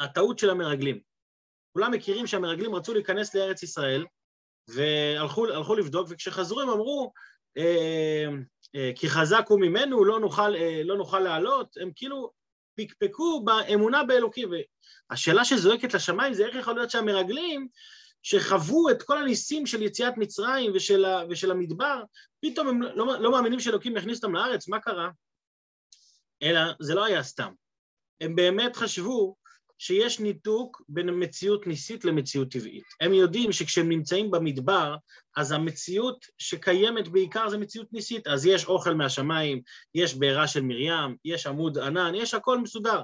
הטעות 0.00 0.38
של 0.38 0.50
המרגלים. 0.50 1.00
כולם 1.72 1.92
מכירים 1.92 2.26
שהמרגלים 2.26 2.74
רצו 2.74 2.94
להיכנס 2.94 3.34
לארץ 3.34 3.62
ישראל, 3.62 4.04
והלכו 4.68 5.74
לבדוק, 5.74 6.08
וכשחזרו 6.10 6.60
הם 6.60 6.68
אמרו, 6.68 7.12
אה, 7.58 8.26
אה, 8.74 8.90
כי 8.96 9.10
חזק 9.10 9.44
הוא 9.48 9.60
ממנו, 9.60 10.04
לא 10.04 10.20
נוכל, 10.20 10.56
אה, 10.56 10.82
לא 10.84 10.96
נוכל 10.96 11.20
לעלות, 11.20 11.76
הם 11.80 11.90
כאילו 11.96 12.30
פקפקו 12.76 13.44
באמונה 13.44 14.04
באלוקים. 14.04 14.50
והשאלה 15.10 15.44
שזועקת 15.44 15.94
לשמיים 15.94 16.34
זה 16.34 16.46
איך 16.46 16.56
יכול 16.56 16.74
להיות 16.74 16.90
שהמרגלים, 16.90 17.68
שחוו 18.22 18.90
את 18.90 19.02
כל 19.02 19.18
הניסים 19.18 19.66
של 19.66 19.82
יציאת 19.82 20.14
מצרים 20.16 20.72
ושל, 20.74 21.04
ה, 21.04 21.22
ושל 21.30 21.50
המדבר, 21.50 22.02
פתאום 22.40 22.68
הם 22.68 22.82
לא, 22.82 23.20
לא 23.20 23.32
מאמינים 23.32 23.60
שאלוקים 23.60 23.96
יכניס 23.96 24.24
אותם 24.24 24.34
לארץ, 24.34 24.68
מה 24.68 24.80
קרה? 24.80 25.08
אלא 26.42 26.60
זה 26.80 26.94
לא 26.94 27.04
היה 27.04 27.22
סתם. 27.22 27.52
הם 28.20 28.36
באמת 28.36 28.76
חשבו 28.76 29.36
שיש 29.82 30.20
ניתוק 30.20 30.82
בין 30.88 31.08
מציאות 31.22 31.66
ניסית 31.66 32.04
למציאות 32.04 32.50
טבעית. 32.50 32.84
הם 33.00 33.14
יודעים 33.14 33.52
שכשהם 33.52 33.88
נמצאים 33.88 34.30
במדבר, 34.30 34.96
אז 35.36 35.52
המציאות 35.52 36.26
שקיימת 36.38 37.08
בעיקר 37.08 37.48
זה 37.48 37.58
מציאות 37.58 37.92
ניסית. 37.92 38.26
אז 38.26 38.46
יש 38.46 38.64
אוכל 38.64 38.94
מהשמיים, 38.94 39.62
יש 39.94 40.14
בעירה 40.14 40.48
של 40.48 40.60
מרים, 40.60 41.16
יש 41.24 41.46
עמוד 41.46 41.78
ענן, 41.78 42.14
יש 42.14 42.34
הכל 42.34 42.58
מסודר. 42.58 43.02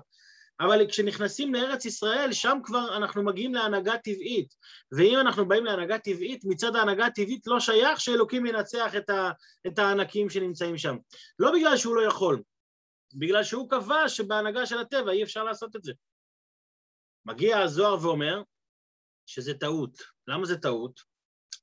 אבל 0.61 0.87
כשנכנסים 0.89 1.55
לארץ 1.55 1.85
ישראל, 1.85 2.33
שם 2.33 2.59
כבר 2.65 2.97
אנחנו 2.97 3.23
מגיעים 3.23 3.55
להנהגה 3.55 3.99
טבעית. 3.99 4.55
ואם 4.93 5.19
אנחנו 5.21 5.49
באים 5.49 5.65
להנהגה 5.65 5.99
טבעית, 5.99 6.45
מצד 6.45 6.77
ההנהגה 6.77 7.07
הטבעית 7.07 7.47
לא 7.47 7.61
שייך 7.61 8.01
שאלוקים 8.01 8.47
ינצח 8.47 8.97
את, 8.97 9.11
ה, 9.11 9.31
את 9.67 9.79
הענקים 9.79 10.31
שנמצאים 10.31 10.79
שם. 10.79 10.97
לא 11.39 11.53
בגלל 11.53 11.77
שהוא 11.77 11.97
לא 11.97 12.03
יכול, 12.03 12.43
בגלל 13.15 13.45
שהוא 13.45 13.71
קבע 13.71 14.09
שבהנהגה 14.09 14.67
של 14.67 14.79
הטבע 14.79 15.11
אי 15.11 15.23
אפשר 15.23 15.45
לעשות 15.45 15.77
את 15.77 15.85
זה. 15.85 15.93
מגיע 17.27 17.59
הזוהר 17.59 17.99
ואומר 18.03 18.43
שזה 19.27 19.55
טעות. 19.55 19.99
למה 20.29 20.47
זה 20.47 20.57
טעות? 20.57 21.01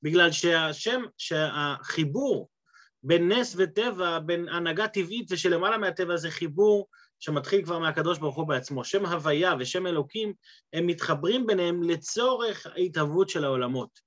בגלל 0.02 0.32
שהשם, 0.32 1.02
שהחיבור 1.18 2.48
בין 3.02 3.32
נס 3.32 3.54
וטבע, 3.58 4.18
בין 4.18 4.48
הנהגה 4.48 4.88
טבעית 4.88 5.32
ושלמעלה 5.32 5.78
מהטבע 5.78 6.16
זה 6.16 6.30
חיבור 6.30 6.88
שמתחיל 7.20 7.64
כבר 7.64 7.78
מהקדוש 7.78 8.18
ברוך 8.18 8.36
הוא 8.36 8.48
בעצמו. 8.48 8.84
שם 8.84 9.06
הוויה 9.06 9.54
ושם 9.58 9.86
אלוקים, 9.86 10.32
הם 10.72 10.86
מתחברים 10.86 11.46
ביניהם 11.46 11.82
לצורך 11.82 12.66
ההתהוות 12.66 13.28
של 13.28 13.44
העולמות. 13.44 14.00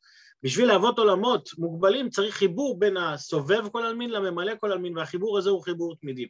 בשביל 0.44 0.68
להוות 0.68 1.00
עולמות 1.00 1.50
מוגבלים 1.58 2.10
צריך 2.10 2.36
חיבור 2.36 2.80
בין 2.80 2.98
הסובב 2.98 3.70
כל 3.72 3.84
עלמין 3.84 4.10
לממלא 4.10 4.54
כל 4.60 4.72
עלמין, 4.72 4.98
והחיבור 4.98 5.38
הזה 5.38 5.50
הוא 5.50 5.64
חיבור 5.64 5.96
תמידי. 5.96 6.28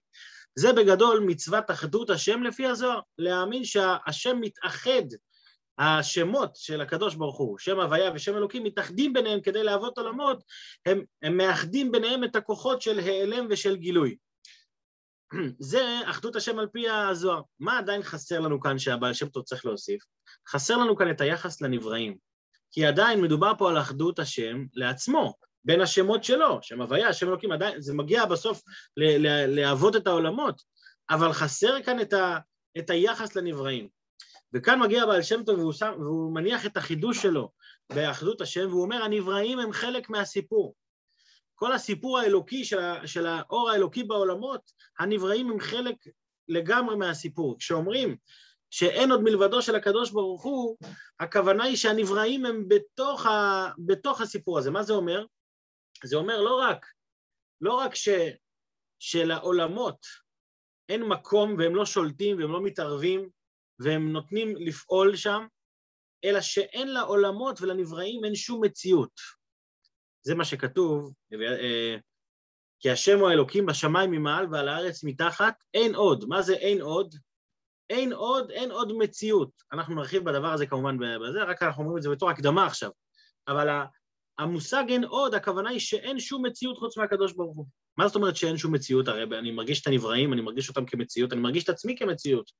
זה 0.59 0.73
בגדול 0.73 1.19
מצוות 1.19 1.71
אחדות 1.71 2.09
השם 2.09 2.43
לפי 2.43 2.65
הזוהר, 2.65 2.99
להאמין 3.17 3.65
שהשם 3.65 4.37
מתאחד, 4.41 5.03
השמות 5.77 6.55
של 6.55 6.81
הקדוש 6.81 7.15
ברוך 7.15 7.37
הוא, 7.37 7.57
שם 7.57 7.79
הוויה 7.79 8.11
ושם 8.15 8.37
אלוקים, 8.37 8.63
מתאחדים 8.63 9.13
ביניהם 9.13 9.41
כדי 9.41 9.63
להוות 9.63 9.97
עולמות, 9.97 10.43
הם, 10.85 11.03
הם 11.21 11.37
מאחדים 11.37 11.91
ביניהם 11.91 12.23
את 12.23 12.35
הכוחות 12.35 12.81
של 12.81 12.99
העלם 12.99 13.47
ושל 13.49 13.75
גילוי. 13.75 14.17
זה 15.59 15.99
אחדות 16.05 16.35
השם 16.35 16.59
על 16.59 16.67
פי 16.67 16.89
הזוהר. 16.89 17.41
מה 17.59 17.77
עדיין 17.77 18.03
חסר 18.03 18.39
לנו 18.39 18.59
כאן 18.59 18.79
שהבעל 18.79 19.13
שם 19.13 19.29
טוב 19.29 19.43
צריך 19.43 19.65
להוסיף? 19.65 20.03
חסר 20.49 20.77
לנו 20.77 20.95
כאן 20.95 21.11
את 21.11 21.21
היחס 21.21 21.61
לנבראים. 21.61 22.17
כי 22.71 22.85
עדיין 22.85 23.21
מדובר 23.21 23.51
פה 23.57 23.69
על 23.69 23.77
אחדות 23.77 24.19
השם 24.19 24.65
לעצמו, 24.73 25.33
בין 25.67 25.81
השמות 25.81 26.23
שלו, 26.23 26.59
שם 26.61 26.81
הוויה, 26.81 27.13
שם 27.13 27.27
אלוקים, 27.27 27.51
עדיין, 27.51 27.81
זה 27.81 27.93
מגיע 27.93 28.25
בסוף 28.25 28.61
לעבוד 29.47 29.95
את 29.95 30.07
העולמות, 30.07 30.61
אבל 31.09 31.33
חסר 31.33 31.81
כאן 31.81 32.01
את, 32.01 32.13
ה, 32.13 32.37
את 32.77 32.89
היחס 32.89 33.35
לנבראים. 33.35 33.87
וכאן 34.53 34.79
מגיע 34.79 35.05
בעל 35.05 35.21
שם 35.21 35.43
טוב 35.43 35.59
והוא, 35.59 35.73
שם, 35.73 35.93
והוא 35.99 36.33
מניח 36.33 36.65
את 36.65 36.77
החידוש 36.77 37.21
שלו 37.21 37.51
באחדות 37.93 38.41
השם, 38.41 38.67
והוא 38.67 38.81
אומר, 38.81 39.03
הנבראים 39.03 39.59
הם 39.59 39.71
חלק 39.71 40.09
מהסיפור. 40.09 40.75
כל 41.55 41.73
הסיפור 41.73 42.19
האלוקי 42.19 42.65
של, 42.65 42.79
של 43.05 43.25
האור 43.25 43.69
האלוקי 43.69 44.03
בעולמות, 44.03 44.61
הנבראים 44.99 45.51
הם 45.51 45.59
חלק 45.59 45.95
לגמרי 46.47 46.95
מהסיפור. 46.95 47.57
כשאומרים 47.59 48.15
שאין 48.69 49.11
עוד 49.11 49.21
מלבדו 49.21 49.61
של 49.61 49.75
הקדוש 49.75 50.11
ברוך 50.11 50.43
הוא, 50.43 50.77
הכוונה 51.19 51.63
היא 51.63 51.75
שהנבראים 51.75 52.45
הם 52.45 52.63
בתוך, 52.67 53.25
ה, 53.25 53.69
בתוך 53.77 54.21
הסיפור 54.21 54.59
הזה. 54.59 54.71
מה 54.71 54.83
זה 54.83 54.93
אומר? 54.93 55.25
זה 56.03 56.15
אומר 56.15 56.41
לא 56.41 56.59
רק, 56.61 56.85
לא 57.61 57.73
רק 57.73 57.95
ש, 57.95 58.09
שלעולמות 58.99 60.05
אין 60.89 61.03
מקום 61.03 61.55
והם 61.57 61.75
לא 61.75 61.85
שולטים 61.85 62.37
והם 62.37 62.51
לא 62.51 62.63
מתערבים 62.63 63.29
והם 63.79 64.11
נותנים 64.11 64.55
לפעול 64.55 65.15
שם, 65.15 65.47
אלא 66.23 66.41
שאין 66.41 66.93
לעולמות 66.93 67.61
ולנבראים 67.61 68.25
אין 68.25 68.35
שום 68.35 68.63
מציאות. 68.63 69.11
זה 70.21 70.35
מה 70.35 70.45
שכתוב, 70.45 71.13
אה, 71.33 71.95
כי 72.79 72.89
השם 72.89 73.19
הוא 73.19 73.29
האלוקים 73.29 73.65
בשמיים 73.65 74.11
ממעל 74.11 74.47
ועל 74.51 74.69
הארץ 74.69 75.03
מתחת, 75.03 75.63
אין 75.73 75.95
עוד. 75.95 76.25
מה 76.27 76.41
זה 76.41 76.53
אין 76.53 76.81
עוד? 76.81 77.15
אין 77.89 78.13
עוד, 78.13 78.51
אין 78.51 78.71
עוד 78.71 78.93
מציאות. 78.97 79.49
אנחנו 79.71 79.95
נרחיב 79.95 80.23
בדבר 80.23 80.47
הזה 80.47 80.65
כמובן 80.65 80.97
בזה, 80.97 81.43
רק 81.43 81.63
אנחנו 81.63 81.83
אומרים 81.83 81.97
את 81.97 82.03
זה 82.03 82.09
בתור 82.09 82.29
הקדמה 82.29 82.65
עכשיו. 82.65 82.91
אבל 83.47 83.69
המושג 84.39 84.83
אין 84.89 85.03
עוד, 85.03 85.35
הכוונה 85.35 85.69
היא 85.69 85.79
שאין 85.79 86.19
שום 86.19 86.45
מציאות 86.45 86.77
חוץ 86.77 86.97
מהקדוש 86.97 87.33
ברוך 87.33 87.57
הוא. 87.57 87.65
מה 87.97 88.07
זאת 88.07 88.15
אומרת 88.15 88.35
שאין 88.35 88.57
שום 88.57 88.75
מציאות? 88.75 89.07
הרי 89.07 89.23
אני 89.23 89.51
מרגיש 89.51 89.81
את 89.81 89.87
הנבראים, 89.87 90.33
אני 90.33 90.41
מרגיש 90.41 90.69
אותם 90.69 90.85
כמציאות, 90.85 91.33
אני 91.33 91.41
מרגיש 91.41 91.63
את 91.63 91.69
עצמי 91.69 91.95
כמציאות. 91.97 92.51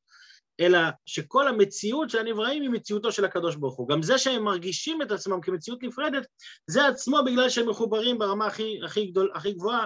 אלא 0.59 0.79
שכל 1.05 1.47
המציאות 1.47 2.09
של 2.09 2.19
הנבראים 2.19 2.61
היא 2.61 2.69
מציאותו 2.69 3.11
של 3.11 3.25
הקדוש 3.25 3.55
ברוך 3.55 3.75
הוא. 3.75 3.89
גם 3.89 4.03
זה 4.03 4.17
שהם 4.17 4.43
מרגישים 4.43 5.01
את 5.01 5.11
עצמם 5.11 5.41
כמציאות 5.41 5.83
נפרדת, 5.83 6.27
זה 6.67 6.87
עצמו 6.87 7.17
בגלל 7.25 7.49
שהם 7.49 7.69
מחוברים 7.69 8.17
ברמה 8.17 8.47
הכי, 8.47 8.79
הכי, 8.85 9.05
גדול, 9.05 9.31
הכי 9.35 9.51
גבוהה 9.51 9.85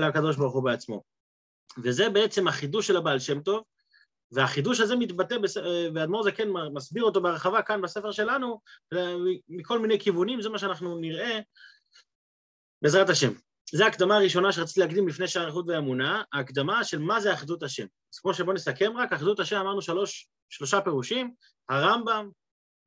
לקדוש 0.00 0.36
ברוך 0.36 0.54
הוא 0.54 0.64
בעצמו. 0.64 1.02
וזה 1.84 2.08
בעצם 2.08 2.48
החידוש 2.48 2.86
של 2.86 2.96
הבעל 2.96 3.18
שם 3.18 3.40
טוב, 3.40 3.62
והחידוש 4.32 4.80
הזה 4.80 4.96
מתבטא, 4.96 5.36
ואדמו"ר 5.94 6.22
זה 6.22 6.32
כן 6.32 6.48
מסביר 6.74 7.04
אותו 7.04 7.20
בהרחבה 7.22 7.62
כאן 7.62 7.82
בספר 7.82 8.12
שלנו, 8.12 8.60
מכל 9.48 9.78
מיני 9.78 10.00
כיוונים, 10.00 10.42
זה 10.42 10.48
מה 10.48 10.58
שאנחנו 10.58 10.98
נראה 10.98 11.40
בעזרת 12.82 13.10
השם. 13.10 13.32
זו 13.74 13.84
ההקדמה 13.84 14.16
הראשונה 14.16 14.52
שרציתי 14.52 14.80
להקדים 14.80 15.08
לפני 15.08 15.28
שער 15.28 15.46
איכות 15.46 15.64
ואמונה, 15.68 16.22
ההקדמה 16.32 16.84
של 16.84 16.98
מה 16.98 17.20
זה 17.20 17.34
אחדות 17.34 17.62
השם. 17.62 17.86
אז 18.14 18.18
כמו 18.18 18.34
שבואו 18.34 18.54
נסכם 18.54 18.92
רק, 18.96 19.12
אחדות 19.12 19.40
השם 19.40 19.56
אמרנו 19.56 19.82
שלוש, 19.82 20.28
שלושה 20.48 20.80
פירושים, 20.80 21.34
הרמב"ם, 21.68 22.30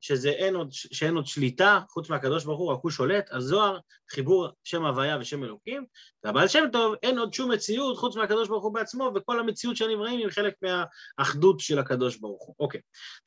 שזה 0.00 0.30
אין 0.30 0.54
עוד, 0.54 0.68
שאין 0.72 1.14
עוד 1.14 1.26
שליטה, 1.26 1.80
חוץ 1.88 2.10
מהקדוש 2.10 2.44
ברוך 2.44 2.60
הוא, 2.60 2.72
רק 2.72 2.78
הוא 2.82 2.90
שולט, 2.90 3.28
הזוהר, 3.32 3.78
חיבור 4.10 4.48
שם 4.64 4.84
הוויה 4.84 5.18
ושם 5.20 5.44
אלוקים, 5.44 5.86
והבעל 6.24 6.48
שם 6.48 6.64
טוב, 6.72 6.94
אין 7.02 7.18
עוד 7.18 7.34
שום 7.34 7.52
מציאות 7.52 7.96
חוץ 7.96 8.16
מהקדוש 8.16 8.48
ברוך 8.48 8.64
הוא 8.64 8.74
בעצמו, 8.74 9.12
וכל 9.14 9.40
המציאות 9.40 9.76
של 9.76 9.90
הנבראים 9.90 10.18
היא 10.18 10.28
חלק 10.30 10.54
מהאחדות 10.62 11.60
של 11.60 11.78
הקדוש 11.78 12.16
ברוך 12.16 12.46
הוא. 12.46 12.54
אוקיי, 12.60 12.80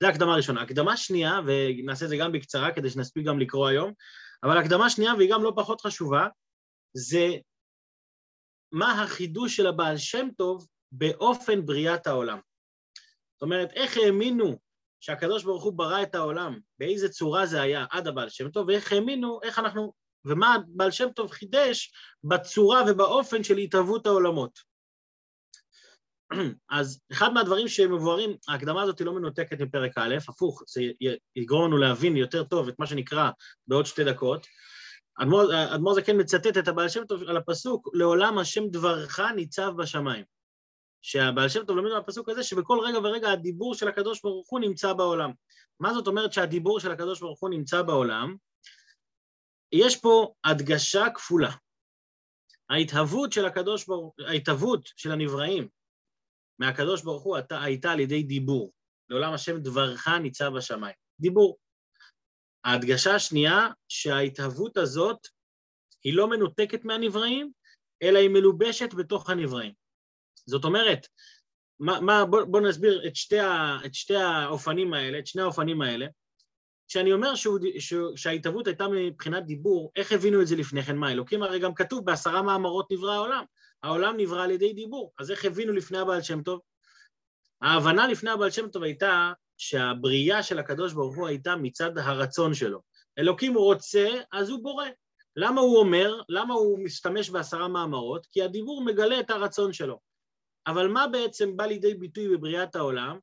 זו 0.04 0.08
הקדמה 0.08 0.36
ראשונה. 0.36 0.62
הקדמה 0.62 0.98
שנייה, 0.98 1.40
ונעשה 1.46 2.06
את 2.06 2.10
זה 2.10 2.18
גם 2.18 2.32
בקצרה 2.32 2.72
כדי 2.72 2.90
שנספיק 2.90 3.26
גם 3.26 3.40
לקרוא 3.40 3.68
היום, 3.68 3.94
אבל 4.44 4.58
הקדמה 4.58 4.90
שנייה, 4.90 5.14
והיא 5.16 5.32
גם 5.32 5.44
לא 5.44 5.54
פחות 5.56 5.82
חשובה, 5.82 6.28
זה 6.94 7.28
מה 8.72 9.04
החידוש 9.04 9.56
של 9.56 9.68
הבעל 9.68 9.98
שם 9.98 10.28
טוב 10.38 10.68
באופן 10.92 11.66
בריאת 11.66 12.08
העולם. 12.08 12.40
זאת 13.34 13.42
אומרת, 13.42 13.72
איך 13.72 13.98
האמינו 13.98 14.60
שהקדוש 15.00 15.44
ברוך 15.44 15.64
הוא 15.64 15.74
ברא 15.74 16.04
את 16.04 16.16
העולם, 16.16 16.60
באיזה 16.80 17.10
צורה 17.10 17.46
זה 17.46 17.62
היה 17.62 17.86
עד 17.92 18.08
הבעל 18.08 18.30
שם 18.30 18.50
טוב, 18.50 18.68
ואיך 18.68 18.92
האמינו, 18.94 19.40
איך 19.44 19.60
אנחנו, 19.60 19.94
ומה 20.26 20.56
הבעל 20.56 20.92
שם 20.92 21.10
טוב 21.16 21.32
חידש 21.32 21.92
בצורה 22.24 22.84
ובאופן 22.88 23.44
של 23.44 23.58
התהוות 23.58 24.06
העולמות. 24.06 24.60
אז 26.70 27.02
אחד 27.12 27.34
מהדברים 27.34 27.68
שמבוארים, 27.68 28.36
ההקדמה 28.48 28.82
הזאת 28.82 29.00
היא 29.00 29.06
לא 29.06 29.14
מנותקת 29.14 29.62
מפרק 29.62 29.98
א', 29.98 30.16
הפוך, 30.28 30.64
זה 30.68 30.82
יגרום 31.36 31.68
לנו 31.68 31.78
להבין 31.78 32.18
יותר 32.18 32.44
טוב 32.44 32.68
את 32.68 32.80
מה 32.80 32.88
שנקרא 32.88 33.30
בעוד 33.68 33.86
שתי 33.86 34.04
דקות. 34.04 34.48
אדמו"ר 35.20 35.94
זקן 35.94 36.06
כן 36.06 36.20
מצטט 36.20 36.58
את 36.58 36.68
הבעל 36.68 36.90
שם 36.90 37.06
טוב 37.06 37.24
על 37.24 37.38
הפסוק, 37.38 37.90
לעולם 37.94 38.38
השם 38.38 38.68
דברך 38.68 39.20
ניצב 39.20 39.72
בשמיים. 39.78 40.39
שהבעל 41.02 41.50
שם 41.50 41.66
טוב 41.66 41.78
לומד 41.78 41.92
מהפסוק 41.92 42.30
הזה 42.30 42.44
שבכל 42.44 42.80
רגע 42.84 42.98
ורגע 42.98 43.32
הדיבור 43.32 43.76
של 43.76 43.88
הקדוש 43.88 44.22
ברוך 44.22 44.50
הוא 44.50 44.60
נמצא 44.60 44.94
בעולם. 44.94 45.32
מה 45.80 45.94
זאת 45.94 46.08
אומרת 46.08 46.34
שהדיבור 46.34 46.80
של 46.80 46.92
הקדוש 46.92 47.20
ברוך 47.20 47.40
הוא 47.40 47.50
נמצא 47.50 47.82
בעולם? 47.82 48.36
יש 49.72 49.98
פה 49.98 50.34
הדגשה 50.44 51.06
כפולה. 51.16 51.52
ההתהוות 52.70 53.34
של 53.34 53.46
הקדוש 53.46 53.86
ברוך 53.86 54.14
הוא, 54.18 54.26
ההתהוות 54.28 54.90
של 54.96 55.12
הנבראים 55.12 55.68
מהקדוש 56.60 57.04
ברוך 57.04 57.24
הוא 57.24 57.36
הייתה, 57.36 57.64
הייתה 57.64 57.92
על 57.92 58.00
ידי 58.00 58.24
דיבור. 58.24 58.74
לעולם 59.10 59.34
השם 59.34 59.60
דברך 59.60 60.08
ניצב 60.08 60.52
בשמיים. 60.58 60.96
דיבור. 61.20 61.58
ההדגשה 62.64 63.16
השנייה, 63.16 63.68
שההתהוות 63.88 64.78
הזאת 64.78 65.28
היא 66.04 66.14
לא 66.14 66.30
מנותקת 66.30 66.86
מהנבראים, 66.86 67.52
אלא 68.02 68.20
היא 68.20 68.30
מלובשת 68.30 68.94
בתוך 68.94 69.30
הנבראים. 69.30 69.74
זאת 70.50 70.66
אומרת, 70.66 71.08
מה, 71.80 72.02
מה, 72.02 72.26
בוא, 72.26 72.44
בוא 72.44 72.62
נסביר 72.62 73.08
את 73.08 73.16
שתי, 73.16 73.40
ה, 73.40 73.78
את 73.86 73.94
שתי 73.94 74.16
האופנים 74.16 74.94
האלה, 74.94 75.20
את 75.20 75.28
שני 75.28 75.42
האופנים 75.42 75.82
האלה. 75.82 76.06
כשאני 76.88 77.14
אומר 77.14 77.34
שההתהוות 78.16 78.68
הייתה 78.68 78.88
מבחינת 78.88 79.46
דיבור, 79.46 79.92
איך 79.96 80.12
הבינו 80.12 80.42
את 80.42 80.48
זה 80.48 80.56
לפני 80.56 80.84
כן? 80.84 80.96
מה, 80.96 81.12
אלוקים 81.12 81.44
הרי 81.44 81.60
גם 81.60 81.74
כתוב 81.74 82.06
בעשרה 82.06 82.42
מאמרות 82.42 82.92
נברא 82.92 83.14
העולם. 83.14 83.44
העולם 83.84 84.18
נברא 84.18 84.44
על 84.44 84.52
ידי 84.52 84.74
דיבור, 84.74 85.14
אז 85.20 85.32
איך 85.32 85.46
הבינו 85.46 85.74
לפני 85.74 85.98
הבעל 85.98 86.22
שם 86.22 86.44
טוב? 86.44 86.62
ההבנה 87.62 88.08
לפני 88.08 88.30
הבעל 88.30 88.52
שם 88.52 88.68
טוב 88.68 88.84
הייתה 88.84 89.32
שהבריאה 89.58 90.44
של 90.44 90.60
הקדוש 90.60 90.94
ברוך 90.94 91.16
הוא 91.16 91.28
הייתה 91.28 91.56
מצד 91.56 91.98
הרצון 91.98 92.54
שלו. 92.54 92.82
אלוקים 93.20 93.54
הוא 93.54 93.64
רוצה, 93.64 94.08
אז 94.32 94.50
הוא 94.50 94.64
בורא. 94.64 94.86
למה 95.36 95.62
הוא 95.62 95.80
אומר? 95.80 96.22
למה 96.30 96.54
הוא 96.54 96.80
משתמש 96.80 97.30
בעשרה 97.30 97.68
מאמרות? 97.68 98.28
כי 98.32 98.44
הדיבור 98.44 98.84
מגלה 98.84 99.20
את 99.20 99.30
הרצון 99.30 99.74
שלו. 99.74 100.00
אבל 100.70 100.88
מה 100.88 101.08
בעצם 101.08 101.58
בא 101.58 101.66
לידי 101.66 101.94
ביטוי 101.94 102.38
בבריאת 102.38 102.76
העולם? 102.76 103.20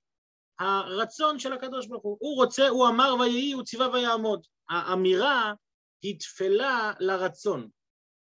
הרצון 0.58 1.38
של 1.38 1.52
הקדוש 1.52 1.86
ברוך 1.86 2.02
הוא. 2.02 2.16
הוא 2.20 2.36
רוצה, 2.36 2.68
הוא 2.68 2.88
אמר 2.88 3.14
ויהי, 3.20 3.52
הוא 3.52 3.62
ציווה 3.62 3.88
ויעמוד. 3.92 4.46
האמירה 4.68 5.52
היא 6.02 6.20
תפלה 6.20 6.92
לרצון. 7.00 7.68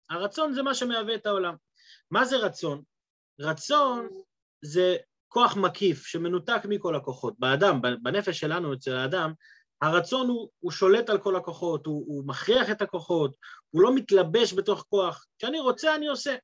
הרצון 0.10 0.54
זה 0.54 0.64
מה 0.64 0.74
שמהווה 0.74 1.16
את 1.16 1.26
העולם. 1.26 1.56
מה 2.12 2.26
זה 2.26 2.38
רצון? 2.38 2.82
רצון 3.40 4.08
זה 4.62 4.98
כוח 5.28 5.58
מקיף 5.58 6.06
שמנותק 6.06 6.62
מכל 6.70 6.96
הכוחות. 6.96 7.34
באדם, 7.40 7.82
בנפש 8.04 8.40
שלנו, 8.40 8.74
אצל 8.74 8.96
האדם, 8.96 9.34
הרצון 9.82 10.28
הוא, 10.28 10.50
הוא 10.60 10.72
שולט 10.72 11.10
על 11.10 11.18
כל 11.18 11.36
הכוחות, 11.36 11.86
הוא, 11.86 12.04
הוא 12.08 12.28
מכריח 12.28 12.72
את 12.72 12.82
הכוחות, 12.82 13.36
הוא 13.70 13.82
לא 13.82 13.96
מתלבש 13.96 14.54
בתוך 14.54 14.86
כוח. 14.90 15.26
כשאני 15.40 15.60
רוצה, 15.60 15.96
אני 15.96 16.08
עושה. 16.08 16.36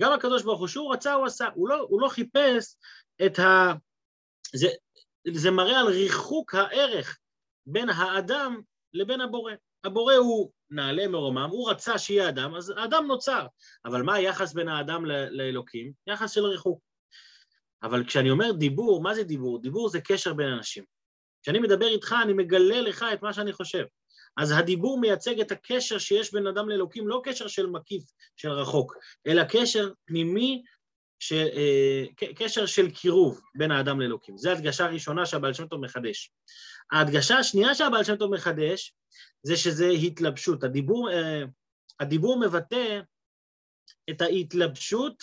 גם 0.00 0.12
הקדוש 0.12 0.42
ברוך 0.42 0.60
הוא, 0.60 0.68
שהוא 0.68 0.92
רצה, 0.92 1.12
הוא 1.12 1.26
עשה. 1.26 1.48
הוא 1.54 1.68
לא, 1.68 1.86
הוא 1.88 2.00
לא 2.00 2.08
חיפש 2.08 2.76
את 3.26 3.38
ה... 3.38 3.72
זה, 4.54 4.68
זה 5.32 5.50
מראה 5.50 5.80
על 5.80 5.86
ריחוק 5.86 6.54
הערך 6.54 7.18
בין 7.66 7.88
האדם 7.88 8.60
לבין 8.94 9.20
הבורא. 9.20 9.52
הבורא 9.84 10.14
הוא 10.14 10.50
נעלה 10.70 11.08
מרומם, 11.08 11.48
הוא 11.50 11.70
רצה 11.70 11.98
שיהיה 11.98 12.28
אדם, 12.28 12.54
אז 12.54 12.72
האדם 12.76 13.06
נוצר. 13.06 13.46
אבל 13.84 14.02
מה 14.02 14.14
היחס 14.14 14.52
בין 14.52 14.68
האדם 14.68 15.04
לאלוקים? 15.06 15.92
יחס 16.06 16.30
של 16.30 16.44
ריחוק. 16.44 16.80
אבל 17.82 18.04
כשאני 18.04 18.30
אומר 18.30 18.52
דיבור, 18.52 19.02
מה 19.02 19.14
זה 19.14 19.24
דיבור? 19.24 19.62
דיבור 19.62 19.88
זה 19.88 20.00
קשר 20.00 20.34
בין 20.34 20.48
אנשים. 20.48 20.84
כשאני 21.42 21.58
מדבר 21.58 21.86
איתך, 21.86 22.14
אני 22.22 22.32
מגלה 22.32 22.80
לך 22.80 23.04
את 23.12 23.22
מה 23.22 23.32
שאני 23.32 23.52
חושב. 23.52 23.84
אז 24.36 24.52
הדיבור 24.58 25.00
מייצג 25.00 25.40
את 25.40 25.52
הקשר 25.52 25.98
שיש 25.98 26.32
בין 26.32 26.46
אדם 26.46 26.68
לאלוקים, 26.68 27.08
לא 27.08 27.20
קשר 27.24 27.48
של 27.48 27.66
מקיף, 27.66 28.04
של 28.36 28.50
רחוק, 28.50 28.96
אלא 29.26 29.42
קשר 29.48 29.92
פנימי, 30.04 30.62
ש, 31.18 31.32
אה, 31.32 32.04
קשר 32.36 32.66
של 32.66 32.90
קירוב 32.90 33.40
בין 33.54 33.70
האדם 33.70 34.00
לאלוקים. 34.00 34.38
זו 34.38 34.50
הדגשה 34.50 34.84
הראשונה 34.84 35.26
שהבעל 35.26 35.52
שם 35.52 35.66
טוב 35.66 35.80
מחדש. 35.80 36.32
ההדגשה 36.92 37.38
השנייה 37.38 37.74
שהבעל 37.74 38.04
שם 38.04 38.16
טוב 38.16 38.34
מחדש, 38.34 38.94
זה 39.42 39.56
שזה 39.56 39.88
התלבשות. 39.88 40.64
הדיבור, 40.64 41.10
אה, 41.10 41.42
הדיבור 42.00 42.40
מבטא 42.40 43.00
את 44.10 44.20
ההתלבשות 44.20 45.22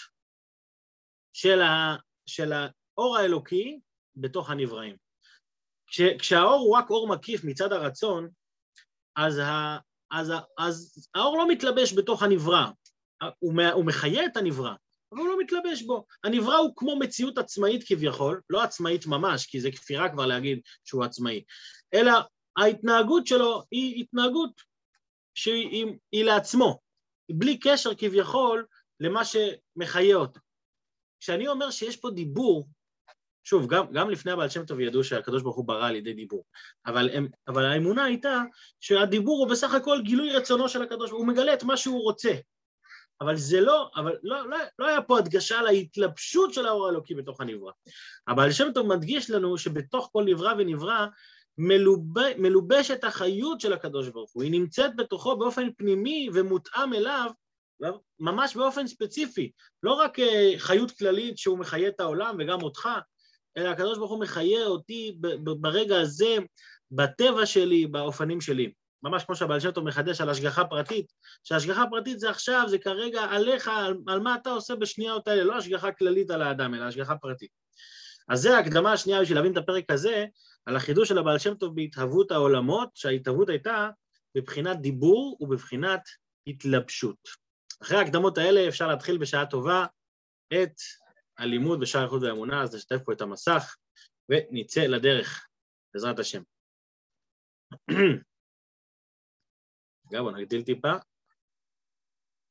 של, 1.33 1.61
ה, 1.61 1.95
של 2.25 2.53
האור 2.53 3.17
האלוקי 3.17 3.79
בתוך 4.15 4.49
הנבראים. 4.49 4.95
כש, 5.87 6.01
כשהאור 6.01 6.59
הוא 6.59 6.77
רק 6.77 6.89
אור 6.89 7.07
מקיף 7.07 7.43
מצד 7.43 7.71
הרצון, 7.71 8.29
אז, 9.15 9.39
ה, 9.39 9.77
אז, 10.11 10.31
אז 10.57 11.07
האור 11.15 11.37
לא 11.37 11.47
מתלבש 11.47 11.93
בתוך 11.93 12.23
הנברא, 12.23 12.65
הוא, 13.39 13.53
הוא 13.73 13.85
מחיה 13.85 14.25
את 14.25 14.37
הנברא, 14.37 14.73
אבל 15.11 15.19
הוא 15.19 15.27
לא 15.27 15.39
מתלבש 15.39 15.81
בו. 15.81 16.05
הנברא 16.23 16.55
הוא 16.55 16.73
כמו 16.75 16.99
מציאות 16.99 17.37
עצמאית 17.37 17.83
כביכול, 17.87 18.41
לא 18.49 18.63
עצמאית 18.63 19.05
ממש, 19.05 19.45
כי 19.45 19.61
זה 19.61 19.71
כפירה 19.71 20.09
כבר 20.09 20.25
להגיד 20.25 20.59
שהוא 20.85 21.03
עצמאי, 21.03 21.43
אלא 21.93 22.11
ההתנהגות 22.57 23.27
שלו 23.27 23.63
היא 23.71 24.01
התנהגות 24.01 24.61
שהיא 25.33 25.85
היא 26.11 26.23
לעצמו, 26.23 26.79
בלי 27.31 27.59
קשר 27.59 27.95
כביכול 27.95 28.65
למה 28.99 29.21
שמחיה 29.25 30.15
אותו. 30.15 30.39
כשאני 31.19 31.47
אומר 31.47 31.71
שיש 31.71 31.97
פה 31.97 32.09
דיבור, 32.09 32.67
שוב, 33.43 33.67
גם, 33.67 33.91
גם 33.91 34.09
לפני 34.09 34.31
הבעל 34.31 34.49
שם 34.49 34.65
טוב 34.65 34.79
ידעו 34.79 35.03
שהקדוש 35.03 35.43
ברוך 35.43 35.55
הוא 35.55 35.65
ברא 35.65 35.87
על 35.87 35.95
ידי 35.95 36.13
דיבור, 36.13 36.43
אבל, 36.85 37.09
הם, 37.13 37.27
אבל 37.47 37.65
האמונה 37.65 38.03
הייתה 38.03 38.43
שהדיבור 38.79 39.39
הוא 39.39 39.47
בסך 39.47 39.73
הכל 39.73 40.01
גילוי 40.01 40.31
רצונו 40.31 40.69
של 40.69 40.81
הקדוש 40.81 41.09
ברוך 41.09 41.21
הוא, 41.21 41.27
מגלה 41.27 41.53
את 41.53 41.63
מה 41.63 41.77
שהוא 41.77 42.01
רוצה. 42.01 42.31
אבל 43.21 43.35
זה 43.37 43.61
לא, 43.61 43.89
אבל 43.95 44.15
לא, 44.23 44.49
לא, 44.49 44.57
לא 44.79 44.87
היה 44.87 45.01
פה 45.01 45.17
הדגשה 45.17 45.61
להתלבשות 45.61 46.53
של 46.53 46.65
האור 46.65 46.87
האלוקי 46.87 47.15
בתוך 47.15 47.41
הנברא. 47.41 47.71
הבעל 48.27 48.51
שם 48.51 48.67
טוב 48.73 48.87
מדגיש 48.87 49.29
לנו 49.29 49.57
שבתוך 49.57 50.09
כל 50.11 50.23
נברא 50.23 50.53
ונברא 50.57 51.05
מלוב... 51.57 52.01
מלובשת 52.37 53.03
החיות 53.03 53.61
של 53.61 53.73
הקדוש 53.73 54.09
ברוך 54.09 54.31
הוא, 54.33 54.43
היא 54.43 54.51
נמצאת 54.51 54.95
בתוכו 54.95 55.37
באופן 55.37 55.67
פנימי 55.77 56.29
ומותאם 56.33 56.93
אליו 56.93 57.31
ממש 58.19 58.55
באופן 58.55 58.87
ספציפי, 58.87 59.51
לא 59.83 59.93
רק 59.93 60.19
אה, 60.19 60.53
חיות 60.57 60.91
כללית 60.91 61.37
שהוא 61.37 61.57
מחיה 61.57 61.87
את 61.87 61.99
העולם 61.99 62.35
וגם 62.39 62.61
אותך, 62.61 62.89
אלא 63.57 63.69
הקדוש 63.69 63.97
ברוך 63.97 64.11
הוא 64.11 64.19
מחיה 64.19 64.65
אותי 64.65 65.17
ברגע 65.43 65.99
הזה, 65.99 66.35
בטבע 66.91 67.45
שלי, 67.45 67.87
באופנים 67.87 68.41
שלי. 68.41 68.71
ממש 69.03 69.23
כמו 69.23 69.35
שהבעל 69.35 69.59
שם 69.59 69.71
טוב 69.71 69.83
מחדש 69.83 70.21
על 70.21 70.29
השגחה 70.29 70.65
פרטית, 70.65 71.11
שהשגחה 71.43 71.83
פרטית 71.89 72.19
זה 72.19 72.29
עכשיו, 72.29 72.63
זה 72.67 72.77
כרגע 72.77 73.21
עליך, 73.21 73.67
על, 73.67 73.97
על 74.07 74.19
מה 74.19 74.35
אתה 74.35 74.49
עושה 74.49 74.75
בשניות 74.75 75.27
האלה, 75.27 75.43
לא 75.43 75.57
השגחה 75.57 75.91
כללית 75.91 76.31
על 76.31 76.41
האדם, 76.41 76.73
אלא 76.73 76.83
השגחה 76.83 77.15
פרטית. 77.15 77.49
אז 78.29 78.41
זה 78.41 78.57
ההקדמה 78.57 78.91
השנייה 78.91 79.21
בשביל 79.21 79.37
להבין 79.37 79.51
את 79.51 79.57
הפרק 79.57 79.91
הזה, 79.91 80.25
על 80.65 80.75
החידוש 80.75 81.09
של 81.09 81.17
הבעל 81.17 81.39
שם 81.39 81.53
טוב 81.53 81.75
בהתהוות 81.75 82.31
העולמות, 82.31 82.89
שההתהוות 82.95 83.49
הייתה 83.49 83.89
בבחינת 84.35 84.81
דיבור 84.81 85.37
ובבחינת 85.39 86.01
התלבשות. 86.47 87.17
אחרי 87.81 87.97
ההקדמות 87.97 88.37
האלה 88.37 88.67
אפשר 88.67 88.87
להתחיל 88.87 89.17
בשעה 89.17 89.45
טובה 89.45 89.85
את 90.53 90.73
הלימוד 91.41 91.79
בשער 91.79 92.03
איכות 92.03 92.21
והאמונה, 92.23 92.63
אז 92.63 92.75
נשתף 92.75 92.97
פה 93.05 93.13
את 93.13 93.21
המסך 93.21 93.75
ונצא 94.29 94.81
לדרך, 94.81 95.47
בעזרת 95.93 96.19
השם. 96.19 96.41
רגע, 100.11 100.21
בואו 100.21 100.31
נגדיל 100.31 100.63
טיפה. 100.63 100.91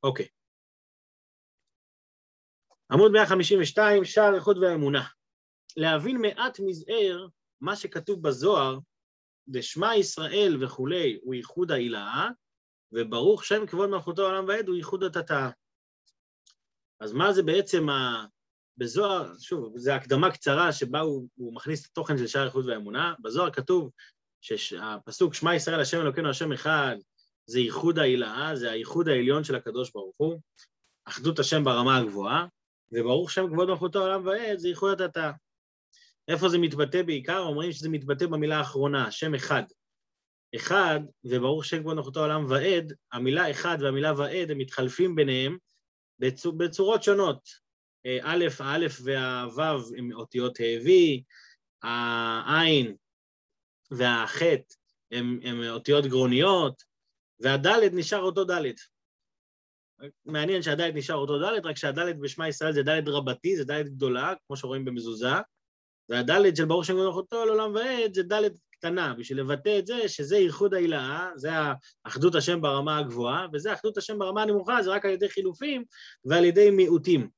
אוקיי. 0.03 0.27
עמוד 2.91 3.11
152, 3.11 4.05
שער 4.05 4.35
איכות 4.35 4.57
והאמונה. 4.57 5.03
להבין 5.77 6.21
מעט 6.21 6.59
מזער 6.65 7.27
מה 7.61 7.75
שכתוב 7.75 8.27
בזוהר, 8.27 8.79
דשמע 9.47 9.95
ישראל 9.95 10.63
וכולי, 10.63 11.19
הוא 11.21 11.33
ייחוד 11.33 11.71
העילאה, 11.71 12.29
וברוך 12.91 13.45
שם 13.45 13.67
כבוד 13.67 13.89
מלכותו 13.89 14.21
העולם 14.21 14.47
ועד 14.47 14.67
הוא 14.67 14.75
ייחוד 14.75 15.03
התתאה. 15.03 15.49
אז 16.99 17.13
מה 17.13 17.33
זה 17.33 17.43
בעצם. 17.43 17.85
בזוהר, 18.77 19.33
שוב, 19.39 19.73
זו 19.77 19.91
הקדמה 19.91 20.31
קצרה 20.31 20.71
שבה 20.73 20.99
הוא, 20.99 21.27
הוא 21.35 21.55
מכניס 21.55 21.81
את 21.81 21.89
התוכן 21.91 22.17
של 22.17 22.27
שער 22.27 22.45
איכות 22.45 22.65
והאמונה. 22.65 23.13
בזוהר 23.19 23.51
כתוב 23.51 23.91
שהפסוק 24.41 25.33
שמע 25.33 25.55
ישראל 25.55 25.79
השם 25.79 26.01
אלוקינו 26.01 26.29
השם 26.29 26.51
אחד 26.51 26.95
זה 27.45 27.59
ייחוד 27.59 27.99
העילאה, 27.99 28.55
זה 28.55 28.71
הייחוד 28.71 29.09
העליון 29.09 29.43
של 29.43 29.55
הקדוש 29.55 29.91
ברוך 29.91 30.15
הוא, 30.17 30.39
אחדות 31.05 31.39
השם 31.39 31.63
ברמה 31.63 31.97
הגבוהה, 31.97 32.45
וברוך 32.91 33.31
שם 33.31 33.47
כבוד 33.47 33.69
מלכותו 33.69 33.99
העולם 33.99 34.25
ועד 34.25 34.57
זה 34.57 34.67
ייחוד 34.67 35.01
התתאה. 35.01 35.31
איפה 36.27 36.49
זה 36.49 36.57
מתבטא 36.57 37.01
בעיקר? 37.03 37.39
אומרים 37.39 37.71
שזה 37.71 37.89
מתבטא 37.89 38.25
במילה 38.25 38.57
האחרונה, 38.57 39.11
שם 39.11 39.35
אחד. 39.35 39.63
אחד, 40.55 40.99
וברוך 41.23 41.65
שם 41.65 41.79
כבוד 41.79 41.95
נוחותו 41.95 42.19
העולם 42.19 42.45
ועד, 42.49 42.93
המילה 43.11 43.51
אחד 43.51 43.77
והמילה 43.81 44.13
ועד, 44.17 44.51
הם 44.51 44.57
מתחלפים 44.57 45.15
ביניהם 45.15 45.57
בצור, 46.19 46.57
בצורות 46.57 47.03
שונות. 47.03 47.49
אה, 48.05 48.17
א', 48.21 48.45
האלף 48.59 49.01
והוו 49.03 49.95
הם 49.97 50.11
אותיות 50.13 50.59
האבי, 50.59 51.23
העין 51.83 52.95
והחטא 53.91 54.75
הם, 55.11 55.39
הם 55.43 55.63
אותיות 55.69 56.05
גרוניות, 56.05 56.83
והדלת 57.39 57.91
נשאר 57.93 58.21
אותו 58.21 58.43
דלת. 58.43 58.75
מעניין 60.25 60.61
שהדלת 60.61 60.95
נשאר 60.95 61.15
אותו 61.15 61.39
דלת, 61.39 61.65
רק 61.65 61.77
שהדלת 61.77 62.19
בשמע 62.19 62.47
ישראל 62.47 62.73
זה 62.73 62.83
דלת 62.83 63.07
רבתי, 63.07 63.57
זה 63.57 63.63
דלת 63.63 63.89
גדולה, 63.89 64.33
כמו 64.47 64.57
שרואים 64.57 64.85
במזוזה, 64.85 65.33
והדלת 66.09 66.55
של 66.55 66.65
ברוך 66.65 66.85
שם 66.85 66.93
כבוד 66.93 67.05
נוחותו 67.05 67.45
לעולם 67.45 67.75
ועד 67.75 68.13
זה 68.13 68.23
דלת 68.23 68.53
קטנה, 68.69 69.13
בשביל 69.13 69.39
לבטא 69.39 69.79
את 69.79 69.87
זה 69.87 70.09
שזה 70.09 70.37
ייחוד 70.37 70.73
העילאה, 70.73 71.29
זה 71.35 71.49
אחדות 72.03 72.35
השם 72.35 72.61
ברמה 72.61 72.97
הגבוהה, 72.97 73.47
וזה 73.53 73.73
אחדות 73.73 73.97
השם 73.97 74.19
ברמה 74.19 74.41
הנמוכה, 74.41 74.83
זה 74.83 74.89
רק 74.89 75.05
על 75.05 75.11
ידי 75.11 75.29
חילופים 75.29 75.83
ועל 76.25 76.45
ידי 76.45 76.71
מיעוטים. 76.71 77.29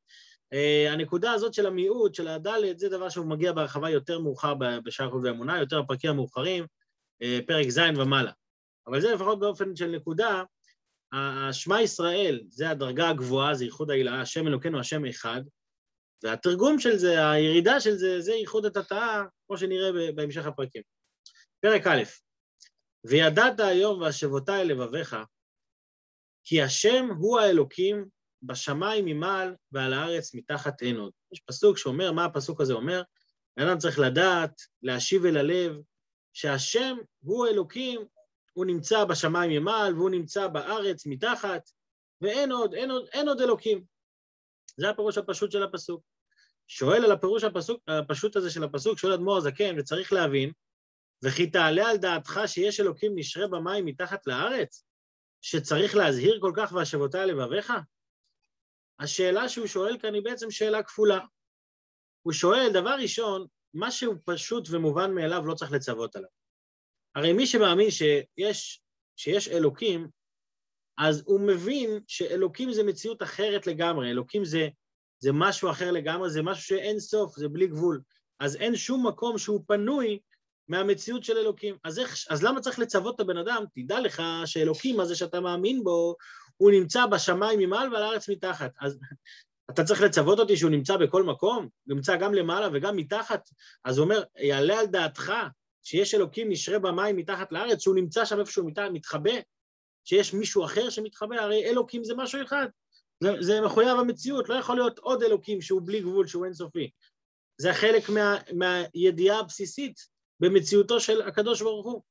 Uh, 0.54 0.92
הנקודה 0.92 1.32
הזאת 1.32 1.54
של 1.54 1.66
המיעוט, 1.66 2.16
של 2.16 2.28
הדלת, 2.28 2.80
זה 2.80 2.89
דבר 2.89 3.10
שהוא 3.10 3.26
מגיע 3.26 3.52
בהרחבה 3.52 3.89
יותר 3.89 4.20
מאוחר 4.20 4.54
בשער 4.84 5.10
חוב 5.10 5.24
ואמונה, 5.24 5.60
יותר 5.60 5.82
בפרקים 5.82 6.10
המאוחרים, 6.10 6.66
uh, 7.24 7.28
פרק 7.48 7.70
ז' 7.70 7.80
ומעלה. 7.98 8.32
אבל 8.88 9.02
זה 9.02 9.13
לפחות 9.13 9.39
באופן 9.39 9.76
של 9.76 9.88
נקודה, 9.88 10.44
השמע 11.13 11.82
ישראל, 11.82 12.42
זה 12.50 12.70
הדרגה 12.70 13.10
הגבוהה, 13.10 13.54
זה 13.54 13.66
ייחוד 13.66 13.92
העילאה, 13.92 14.22
השם 14.22 14.48
אלוקינו, 14.48 14.80
השם 14.80 15.06
אחד, 15.06 15.42
והתרגום 16.24 16.80
של 16.80 16.98
זה, 16.98 17.30
הירידה 17.32 17.80
של 17.80 17.96
זה, 17.96 18.22
זה 18.22 18.34
ייחוד 18.34 18.66
התתאה, 18.66 19.24
כמו 19.48 19.58
שנראה 19.58 20.12
בהמשך 20.16 20.46
הפרקים. 20.46 20.82
פרק 21.60 21.88
א', 21.88 22.04
וידעת 23.04 23.60
היום 23.60 24.02
והשבותי 24.02 24.52
אל 24.52 24.68
לבביך, 24.68 25.16
כי 26.44 26.62
השם 26.62 27.10
הוא 27.20 27.39
האלוקים 27.39 28.06
בשמיים 28.43 29.06
ממעל 29.06 29.56
ועל 29.71 29.93
הארץ 29.93 30.34
מתחת 30.34 30.82
אין 30.82 30.97
עוד. 30.97 31.12
יש 31.32 31.39
פסוק 31.39 31.77
שאומר, 31.77 32.12
מה 32.12 32.25
הפסוק 32.25 32.62
הזה 32.62 32.73
אומר? 32.73 33.01
אדם 33.60 33.77
צריך 33.77 33.99
לדעת, 33.99 34.62
להשיב 34.84 35.25
אל 35.25 35.38
הלב, 35.38 35.75
שהשם 36.34 36.97
הוא 37.23 37.47
האלוקים, 37.47 38.06
הוא 38.53 38.65
נמצא 38.65 39.06
בשמיים 39.06 39.51
ממעל 39.51 39.93
והוא 39.93 40.10
נמצא 40.10 40.47
בארץ 40.47 41.06
מתחת, 41.06 41.69
ואין 42.21 42.51
עוד, 42.51 42.73
אין 42.73 42.91
עוד, 42.91 43.08
אין 43.13 43.27
עוד 43.27 43.41
אלוקים. 43.41 43.84
זה 44.77 44.89
הפירוש 44.89 45.17
הפשוט 45.17 45.51
של 45.51 45.63
הפסוק. 45.63 46.03
שואל 46.67 47.06
על 47.06 47.12
הפירוש 47.12 47.43
הפסוק, 47.43 47.82
הפשוט 47.88 48.36
הזה 48.36 48.49
של 48.49 48.63
הפסוק, 48.63 48.97
שואל 48.97 49.13
אדמו"ר 49.13 49.38
הזקן, 49.38 49.79
וצריך 49.79 50.13
להבין 50.13 50.51
וכי 51.23 51.49
תעלה 51.49 51.89
על 51.89 51.97
דעתך 51.97 52.39
שיש 52.45 52.79
אלוקים 52.79 53.12
נשרה 53.15 53.47
במים 53.47 53.86
מתחת 53.86 54.27
לארץ? 54.27 54.86
שצריך 55.41 55.95
להזהיר 55.95 56.39
כל 56.41 56.51
כך 56.56 56.71
והשבותי 56.71 57.17
לבביך? 57.17 57.73
השאלה 58.99 59.49
שהוא 59.49 59.67
שואל 59.67 59.97
כאן 59.99 60.13
היא 60.13 60.23
בעצם 60.23 60.51
שאלה 60.51 60.84
כפולה. 60.84 61.19
הוא 62.21 62.34
שואל, 62.34 62.69
דבר 62.73 62.95
ראשון, 63.01 63.47
מה 63.73 63.91
שהוא 63.91 64.15
פשוט 64.25 64.67
ומובן 64.71 65.13
מאליו 65.13 65.45
לא 65.45 65.53
צריך 65.53 65.71
לצוות 65.71 66.15
עליו. 66.15 66.29
הרי 67.15 67.34
מי 67.34 67.47
שמאמין 67.47 67.91
שיש, 67.91 68.82
שיש 69.15 69.47
אלוקים, 69.47 70.08
אז 70.97 71.23
הוא 71.25 71.39
מבין 71.39 71.99
שאלוקים 72.08 72.73
זה 72.73 72.84
מציאות 72.84 73.23
אחרת 73.23 73.67
לגמרי, 73.67 74.12
אלוקים 74.12 74.45
זה, 74.45 74.67
זה 75.19 75.32
משהו 75.34 75.71
אחר 75.71 75.91
לגמרי, 75.91 76.29
זה 76.29 76.41
משהו 76.41 76.63
שאין 76.63 76.99
סוף, 76.99 77.36
זה 77.36 77.47
בלי 77.47 77.67
גבול. 77.67 78.01
אז 78.39 78.56
אין 78.56 78.75
שום 78.75 79.08
מקום 79.08 79.38
שהוא 79.38 79.63
פנוי 79.67 80.19
מהמציאות 80.67 81.23
של 81.23 81.38
אלוקים. 81.38 81.77
אז, 81.84 81.99
איך, 81.99 82.15
אז 82.29 82.43
למה 82.43 82.62
צריך 82.62 82.79
לצוות 82.79 83.15
את 83.15 83.19
הבן 83.19 83.38
אדם? 83.38 83.63
תדע 83.75 83.99
לך 83.99 84.23
שאלוקים 84.45 84.99
הזה 84.99 85.15
שאתה 85.15 85.39
מאמין 85.39 85.84
בו, 85.84 86.15
הוא 86.58 86.72
נמצא 86.72 87.06
בשמיים 87.06 87.60
ממעל 87.60 87.94
ועל 87.94 88.04
הארץ 88.04 88.30
מתחת. 88.30 88.72
אז 88.82 89.00
אתה 89.72 89.84
צריך 89.84 90.02
לצוות 90.02 90.39
אותי 90.39 90.58
שהוא 90.58 90.72
נמצא 90.72 90.98
בכל 90.98 91.24
מקום? 91.24 91.58
הוא 91.58 91.96
נמצא 91.96 92.16
גם 92.16 92.34
למעלה 92.34 92.68
וגם 92.74 92.96
מתחת? 92.96 93.50
אז 93.86 93.98
הוא 93.98 94.04
אומר, 94.04 94.24
יעלה 94.38 94.80
על 94.80 94.86
דעתך 94.86 95.34
שיש 95.84 96.16
אלוקים 96.16 96.50
נשרה 96.50 96.80
במים 96.80 97.16
מתחת 97.16 97.52
לארץ, 97.52 97.82
שהוא 97.82 97.96
נמצא 97.96 98.26
שם 98.26 98.39
איפשהו 98.39 98.70
מתחבא, 98.92 99.32
שיש 100.06 100.34
מישהו 100.34 100.66
אחר 100.66 100.89
שמתחבא, 100.89 101.36
הרי 101.36 101.66
אלוקים 101.66 102.04
זה 102.04 102.13
משהו 102.16 102.42
אחד. 102.44 102.66
זה, 103.24 103.32
זה 103.39 103.62
מחויב 103.62 104.00
המציאות, 104.00 104.50
לא 104.50 104.56
יכול 104.56 104.76
להיות 104.76 105.00
עוד 105.00 105.24
אלוקים 105.24 105.62
שהוא 105.62 105.82
בלי 105.86 106.02
גבול, 106.02 106.28
שהוא 106.28 106.46
אינסופי. 106.46 106.89
זה 107.58 107.74
חלק 107.74 108.10
מה, 108.10 108.38
מהידיעה 108.54 109.39
הבסיסית 109.39 110.00
במציאותו 110.39 111.00
של 111.00 111.22
הקדוש 111.22 111.62
ברוך 111.62 111.86
הוא. 111.86 112.02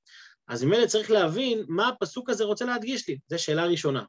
אז 0.49 0.65
ממילא 0.65 0.87
צריך 0.87 1.11
להבין 1.11 1.65
מה 1.69 1.89
הפסוק 1.89 2.31
הזה 2.31 2.45
רוצה 2.45 2.65
להדגיש 2.65 3.09
לי, 3.09 3.19
זו 3.29 3.43
שאלה 3.43 3.67
ראשונה. 3.67 4.05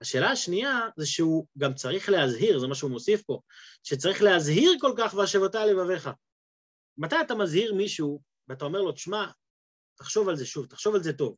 השאלה 0.00 0.30
השנייה 0.30 0.80
זה 0.96 1.06
שהוא 1.06 1.46
גם 1.58 1.74
צריך 1.74 2.08
להזהיר, 2.08 2.58
זה 2.58 2.66
מה 2.66 2.74
שהוא 2.74 2.90
מוסיף 2.90 3.22
פה, 3.22 3.40
שצריך 3.82 4.22
להזהיר 4.22 4.72
כל 4.80 4.92
כך 4.98 5.14
והשבתה 5.14 5.66
לבביך. 5.66 6.10
מתי 6.98 7.16
אתה 7.20 7.34
מזהיר 7.34 7.74
מישהו 7.74 8.20
ואתה 8.48 8.64
אומר 8.64 8.80
לו, 8.80 8.92
תשמע, 8.92 9.26
תחשוב 9.94 10.28
על 10.28 10.36
זה 10.36 10.46
שוב, 10.46 10.66
תחשוב 10.66 10.94
על 10.94 11.02
זה 11.02 11.12
טוב. 11.12 11.36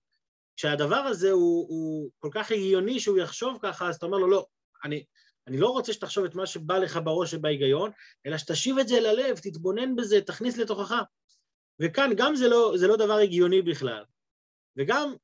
כשהדבר 0.57 0.97
הזה 0.97 1.31
הוא, 1.31 1.67
הוא 1.69 2.11
כל 2.19 2.29
כך 2.33 2.51
הגיוני 2.51 3.01
שהוא 3.01 3.19
יחשוב 3.19 3.59
ככה, 3.63 3.89
אז 3.89 3.97
אתה 3.97 4.07
אומר 4.07 4.19
לו, 4.19 4.27
לא, 4.31 4.47
אני, 4.85 5.05
אני 5.47 5.59
לא 5.59 5.69
רוצה 5.69 5.93
שתחשוב 5.93 6.25
את 6.25 6.35
מה 6.35 6.47
שבא 6.47 6.79
לך 6.79 6.99
בראש 7.05 7.35
ובהיגיון, 7.35 7.91
אלא 8.27 8.39
שתשיב 8.39 8.79
את 8.79 8.89
זה 8.89 9.01
ללב, 9.01 9.39
תתבונן 9.39 9.97
בזה, 9.97 10.21
תכניס 10.21 10.57
לתוכך. 10.57 11.03
וכאן 11.81 12.11
גם 12.17 12.37
זה 12.37 12.49
לא, 12.49 12.73
זה 12.77 12.87
לא 12.87 12.97
דבר 12.97 13.15
הגיוני 13.15 13.63
בכלל. 13.63 14.05
וגם, 14.77 15.15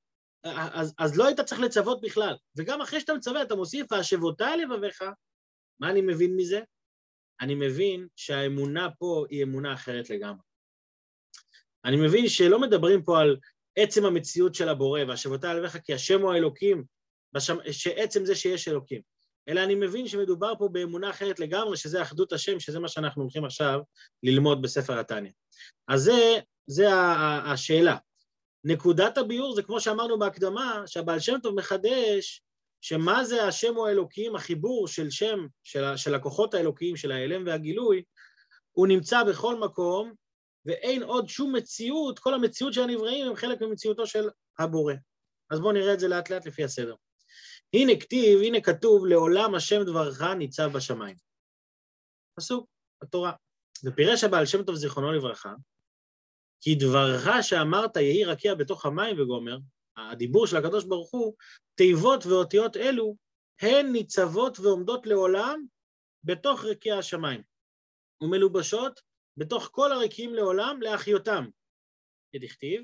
אז, 0.44 0.94
אז 0.98 1.16
לא 1.16 1.26
היית 1.26 1.40
צריך 1.40 1.60
לצוות 1.60 2.00
בכלל. 2.00 2.36
וגם 2.56 2.80
אחרי 2.80 3.00
שאתה 3.00 3.14
מצווה, 3.14 3.42
אתה 3.42 3.54
מוסיף, 3.54 3.92
והשבותה 3.92 4.56
לבביך, 4.56 5.04
מה 5.80 5.90
אני 5.90 6.00
מבין 6.00 6.36
מזה? 6.36 6.60
אני 7.40 7.54
מבין 7.54 8.06
שהאמונה 8.16 8.88
פה 8.98 9.24
היא 9.30 9.42
אמונה 9.42 9.74
אחרת 9.74 10.10
לגמרי. 10.10 10.42
אני 11.84 11.96
מבין 11.96 12.28
שלא 12.28 12.60
מדברים 12.60 13.02
פה 13.04 13.20
על 13.20 13.36
עצם 13.76 14.04
המציאות 14.04 14.54
של 14.54 14.68
הבורא, 14.68 15.00
והשבותה 15.08 15.54
לבביך 15.54 15.76
כי 15.84 15.94
השם 15.94 16.20
הוא 16.20 16.32
האלוקים, 16.32 16.84
בשם, 17.32 17.56
שעצם 17.72 18.24
זה 18.24 18.34
שיש 18.34 18.68
אלוקים. 18.68 19.00
אלא 19.48 19.64
אני 19.64 19.74
מבין 19.74 20.08
שמדובר 20.08 20.52
פה 20.58 20.68
באמונה 20.72 21.10
אחרת 21.10 21.40
לגמרי, 21.40 21.76
שזה 21.76 22.02
אחדות 22.02 22.32
השם, 22.32 22.60
שזה 22.60 22.80
מה 22.80 22.88
שאנחנו 22.88 23.22
הולכים 23.22 23.44
עכשיו 23.44 23.80
ללמוד 24.22 24.62
בספר 24.62 24.98
התניא. 24.98 25.32
אז 25.88 26.02
זה, 26.02 26.38
זה 26.66 26.86
השאלה. 27.44 27.96
נקודת 28.64 29.18
הביאור 29.18 29.54
זה 29.54 29.62
כמו 29.62 29.80
שאמרנו 29.80 30.18
בהקדמה, 30.18 30.82
שהבעל 30.86 31.20
שם 31.20 31.38
טוב 31.42 31.54
מחדש 31.54 32.42
שמה 32.80 33.24
זה 33.24 33.44
השם 33.44 33.76
או 33.76 33.86
האלוקים, 33.86 34.36
החיבור 34.36 34.88
של 34.88 35.10
שם, 35.10 35.46
של, 35.62 35.96
של 35.96 36.14
הכוחות 36.14 36.54
האלוקיים, 36.54 36.96
של 36.96 37.12
ההלם 37.12 37.46
והגילוי, 37.46 38.02
הוא 38.72 38.86
נמצא 38.86 39.24
בכל 39.24 39.58
מקום, 39.58 40.12
ואין 40.66 41.02
עוד 41.02 41.28
שום 41.28 41.56
מציאות, 41.56 42.18
כל 42.18 42.34
המציאות 42.34 42.72
של 42.72 42.82
הנבראים 42.82 43.26
הם 43.26 43.36
חלק 43.36 43.62
ממציאותו 43.62 44.06
של 44.06 44.28
הבורא. 44.58 44.94
אז 45.50 45.60
בואו 45.60 45.72
נראה 45.72 45.94
את 45.94 46.00
זה 46.00 46.08
לאט 46.08 46.30
לאט 46.30 46.46
לפי 46.46 46.64
הסדר. 46.64 46.94
הנה 47.74 47.92
כתיב, 48.00 48.40
הנה 48.42 48.60
כתוב, 48.60 49.06
לעולם 49.06 49.54
השם 49.54 49.82
דברך 49.82 50.22
ניצב 50.22 50.72
בשמיים. 50.72 51.16
פסוק, 52.34 52.66
התורה. 53.02 53.32
ופירש 53.84 54.24
הבעל 54.24 54.46
שם 54.46 54.62
טוב 54.62 54.74
זיכרונו 54.74 55.12
לברכה, 55.12 55.54
כי 56.62 56.74
דברך 56.74 57.28
שאמרת 57.42 57.96
יהי 57.96 58.24
רקיע 58.24 58.54
בתוך 58.54 58.86
המים 58.86 59.20
וגומר, 59.20 59.58
הדיבור 59.96 60.46
של 60.46 60.56
הקדוש 60.56 60.84
ברוך 60.84 61.10
הוא, 61.10 61.34
תיבות 61.74 62.26
ואותיות 62.26 62.76
אלו 62.76 63.16
הן 63.60 63.92
ניצבות 63.92 64.58
ועומדות 64.60 65.06
לעולם 65.06 65.64
בתוך 66.24 66.64
רקיע 66.64 66.98
השמיים, 66.98 67.42
ומלובשות 68.22 69.00
בתוך 69.36 69.68
כל 69.72 69.92
הרקיעים 69.92 70.34
לעולם 70.34 70.82
להחיותם. 70.82 71.44
כדכתיב, 72.32 72.82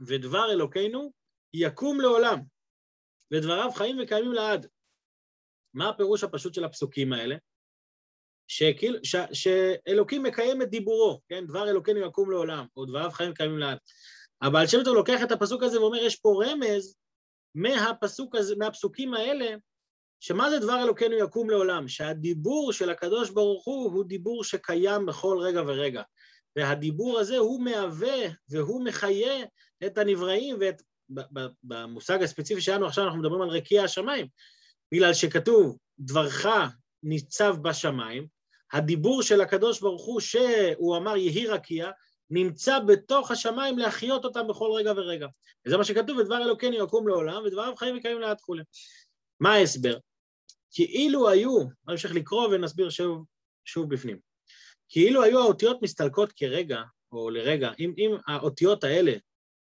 ודבר 0.00 0.52
אלוקינו 0.52 1.12
יקום 1.54 2.00
לעולם, 2.00 2.38
ודבריו 3.32 3.70
חיים 3.70 3.96
וקיימים 4.02 4.32
לעד. 4.32 4.66
מה 5.74 5.88
הפירוש 5.88 6.24
הפשוט 6.24 6.54
של 6.54 6.64
הפסוקים 6.64 7.12
האלה? 7.12 7.36
שכאילו, 8.48 8.98
ש, 9.02 9.16
שאלוקים 9.32 10.22
מקיים 10.22 10.62
את 10.62 10.70
דיבורו, 10.70 11.20
כן? 11.28 11.46
דבר 11.46 11.70
אלוקינו 11.70 12.00
יקום 12.00 12.30
לעולם, 12.30 12.66
או 12.76 12.84
דבריו 12.84 13.10
חיים 13.10 13.34
קיימים 13.34 13.58
לעד. 13.58 13.78
הבעל 14.42 14.66
שם 14.66 14.84
טוב 14.84 14.94
לוקח 14.94 15.22
את 15.22 15.32
הפסוק 15.32 15.62
הזה 15.62 15.80
ואומר, 15.80 15.98
יש 15.98 16.16
פה 16.16 16.42
רמז 16.46 16.96
מהפסוק 17.54 18.34
הזה, 18.34 18.56
מהפסוקים 18.56 19.14
האלה, 19.14 19.54
שמה 20.20 20.50
זה 20.50 20.58
דבר 20.58 20.82
אלוקינו 20.82 21.18
יקום 21.18 21.50
לעולם? 21.50 21.88
שהדיבור 21.88 22.72
של 22.72 22.90
הקדוש 22.90 23.30
ברוך 23.30 23.64
הוא 23.64 23.92
הוא 23.92 24.04
דיבור 24.04 24.44
שקיים 24.44 25.06
בכל 25.06 25.38
רגע 25.40 25.62
ורגע. 25.66 26.02
והדיבור 26.56 27.18
הזה 27.18 27.38
הוא 27.38 27.62
מהווה 27.64 28.18
והוא 28.48 28.84
מחיה 28.84 29.44
את 29.86 29.98
הנבראים 29.98 30.56
ואת... 30.60 30.82
במושג 31.62 32.22
הספציפי 32.22 32.60
שלנו 32.60 32.86
עכשיו 32.86 33.04
אנחנו 33.04 33.18
מדברים 33.18 33.42
על 33.42 33.48
רקיע 33.48 33.84
השמיים, 33.84 34.26
בגלל 34.92 35.14
שכתוב 35.14 35.78
דברך 35.98 36.46
ניצב 37.02 37.56
בשמיים, 37.62 38.26
הדיבור 38.72 39.22
של 39.22 39.40
הקדוש 39.40 39.80
ברוך 39.80 40.04
הוא 40.04 40.20
שהוא 40.20 40.96
אמר 40.96 41.16
יהי 41.16 41.46
רקיע, 41.46 41.90
נמצא 42.30 42.78
בתוך 42.78 43.30
השמיים 43.30 43.78
להחיות 43.78 44.24
אותם 44.24 44.48
בכל 44.48 44.70
רגע 44.76 44.92
ורגע. 44.96 45.26
וזה 45.66 45.76
מה 45.76 45.84
שכתוב, 45.84 46.18
ודבר 46.18 46.42
אלוקינו 46.42 46.84
יקום 46.84 47.08
לעולם, 47.08 47.42
ודבריו 47.44 47.76
חיים 47.76 47.98
וקיימים 47.98 48.20
לעד 48.20 48.40
כולי. 48.40 48.62
מה 49.40 49.54
ההסבר? 49.54 49.98
כאילו 50.70 51.28
היו, 51.28 51.60
אני 51.60 51.92
אמשיך 51.92 52.14
לקרוא 52.14 52.48
ונסביר 52.48 52.90
שוב, 52.90 53.24
שוב 53.64 53.94
בפנים. 53.94 54.18
כאילו 54.88 55.22
היו 55.22 55.38
האותיות 55.38 55.82
מסתלקות 55.82 56.32
כרגע, 56.32 56.82
או 57.12 57.30
לרגע, 57.30 57.70
אם, 57.78 57.94
אם 57.98 58.16
האותיות 58.26 58.84
האלה, 58.84 59.12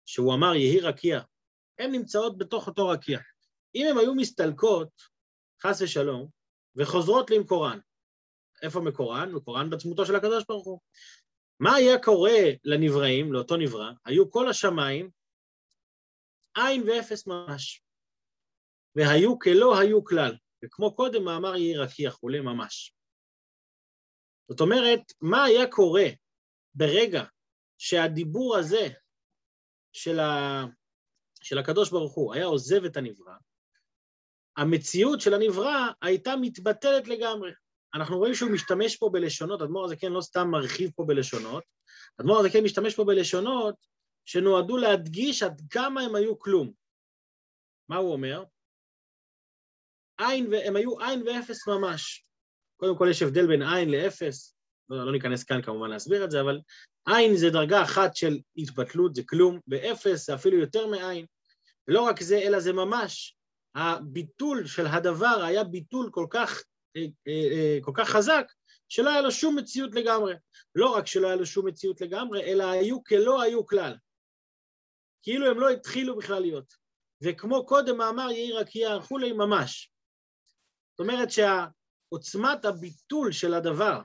שהוא 0.07 0.35
אמר 0.35 0.55
יהי 0.55 0.81
רקיע, 0.81 1.21
הן 1.79 1.93
נמצאות 1.93 2.39
בתוך 2.39 2.67
אותו 2.67 2.89
רקיע. 2.89 3.19
אם 3.75 3.87
הן 3.91 3.99
היו 3.99 4.15
מסתלקות, 4.15 4.89
חס 5.63 5.83
ושלום, 5.83 6.29
וחוזרות 6.79 7.31
למקורן. 7.31 7.79
איפה 8.63 8.81
מקורן? 8.81 9.33
מקורן 9.33 9.71
בעצמותו 9.71 10.07
של 10.07 10.17
הקדוש 10.17 10.45
ברוך 10.49 10.67
הוא. 10.67 10.81
מה 11.61 11.75
היה 11.75 12.03
קורה 12.03 12.41
לנבראים, 12.65 13.33
לאותו 13.33 13.57
נברא? 13.57 13.91
היו 14.05 14.31
כל 14.31 14.49
השמיים 14.49 15.11
עין 16.57 16.83
ואפס 16.89 17.27
ממש. 17.27 17.83
והיו 18.97 19.39
כלא 19.39 19.79
היו 19.79 20.05
כלל. 20.05 20.37
וכמו 20.65 20.97
קודם 20.97 21.25
מאמר 21.25 21.57
יהי 21.57 21.77
רקיע 21.77 22.11
חולה 22.11 22.41
ממש. 22.41 22.95
זאת 24.49 24.61
אומרת, 24.61 25.01
מה 25.21 25.45
היה 25.45 25.71
קורה 25.71 26.07
ברגע 26.75 27.25
שהדיבור 27.79 28.57
הזה 28.57 28.89
של, 29.93 30.21
ה... 30.21 30.65
של 31.43 31.59
הקדוש 31.59 31.91
ברוך 31.91 32.15
הוא 32.15 32.35
היה 32.35 32.45
עוזב 32.45 32.85
את 32.85 32.97
הנברא, 32.97 33.35
המציאות 34.59 35.21
של 35.21 35.35
הנברא 35.35 35.91
הייתה 36.03 36.37
מתבטלת 36.37 37.09
לגמרי. 37.09 37.51
אנחנו 37.95 38.19
רואים 38.19 38.35
שהוא 38.35 38.51
משתמש 38.51 38.97
פה 38.97 39.11
בלשונות, 39.13 39.63
אדמו"ר 39.63 39.85
הזה 39.85 39.97
כן 39.97 40.13
לא 40.13 40.21
סתם 40.21 40.49
מרחיב 40.51 40.91
פה 40.97 41.05
בלשונות, 41.05 41.65
אדמו"ר 42.21 42.39
הזה 42.39 42.51
כן 42.51 42.65
משתמש 42.65 42.95
פה 42.95 43.05
בלשונות 43.05 43.75
שנועדו 44.25 44.77
להדגיש 44.77 45.43
עד 45.43 45.63
כמה 45.71 46.01
הם 46.01 46.15
היו 46.15 46.39
כלום. 46.39 46.73
מה 47.89 47.97
הוא 47.97 48.13
אומר? 48.13 48.45
עין, 50.19 50.55
הם 50.65 50.77
היו 50.77 51.01
עין 51.01 51.29
ואפס 51.29 51.69
ממש. 51.69 52.25
קודם 52.77 52.99
כל 52.99 53.07
יש 53.11 53.23
הבדל 53.23 53.47
בין 53.47 53.63
עין 53.63 53.91
לאפס, 53.91 54.55
לא, 54.89 55.07
לא 55.07 55.13
ניכנס 55.13 55.45
כאן 55.45 55.63
כמובן 55.63 55.91
להסביר 55.91 56.25
את 56.25 56.31
זה, 56.31 56.41
אבל 56.41 56.61
עין 57.07 57.37
זה 57.37 57.51
דרגה 57.51 57.83
אחת 57.83 58.17
של 58.17 58.39
התבטלות, 58.57 59.15
זה 59.15 59.23
כלום, 59.27 59.61
ואפס 59.69 60.27
זה 60.27 60.35
אפילו 60.35 60.59
יותר 60.59 60.87
מעין. 60.87 61.27
ולא 61.89 62.01
רק 62.01 62.21
זה, 62.21 62.39
אלא 62.39 62.61
זה 62.61 62.73
ממש, 62.73 63.38
הביטול 63.79 64.67
של 64.67 64.87
הדבר 64.87 65.43
היה 65.45 65.65
ביטול 65.65 66.11
כל 66.13 66.27
כך, 66.31 66.63
אה, 66.97 67.03
אה, 67.29 67.49
אה, 67.53 67.79
כל 67.83 67.93
כך 67.95 68.09
חזק, 68.09 68.53
שלא 68.89 69.11
היה 69.11 69.21
לו 69.21 69.31
שום 69.33 69.59
מציאות 69.59 69.95
לגמרי. 69.95 70.35
לא 70.75 70.95
רק 70.95 71.07
שלא 71.07 71.27
היה 71.27 71.37
לו 71.37 71.47
שום 71.47 71.67
מציאות 71.67 72.01
לגמרי, 72.01 72.43
אלא 72.43 72.65
היו 72.65 73.05
כלא 73.05 73.43
היו 73.43 73.67
כלל. 73.67 73.97
כאילו 75.23 75.47
הם 75.47 75.61
לא 75.61 75.71
התחילו 75.71 76.17
בכלל 76.17 76.41
להיות. 76.41 76.75
וכמו 77.23 77.67
קודם 77.67 77.97
מאמר 77.97 78.31
יהי 78.31 78.53
רקיע 78.53 78.97
וכולי 78.97 79.33
ממש. 79.33 79.93
זאת 80.91 81.01
אומרת 81.01 81.29
שעוצמת 81.31 82.65
הביטול 82.65 83.33
של 83.33 83.55
הדבר, 83.55 84.01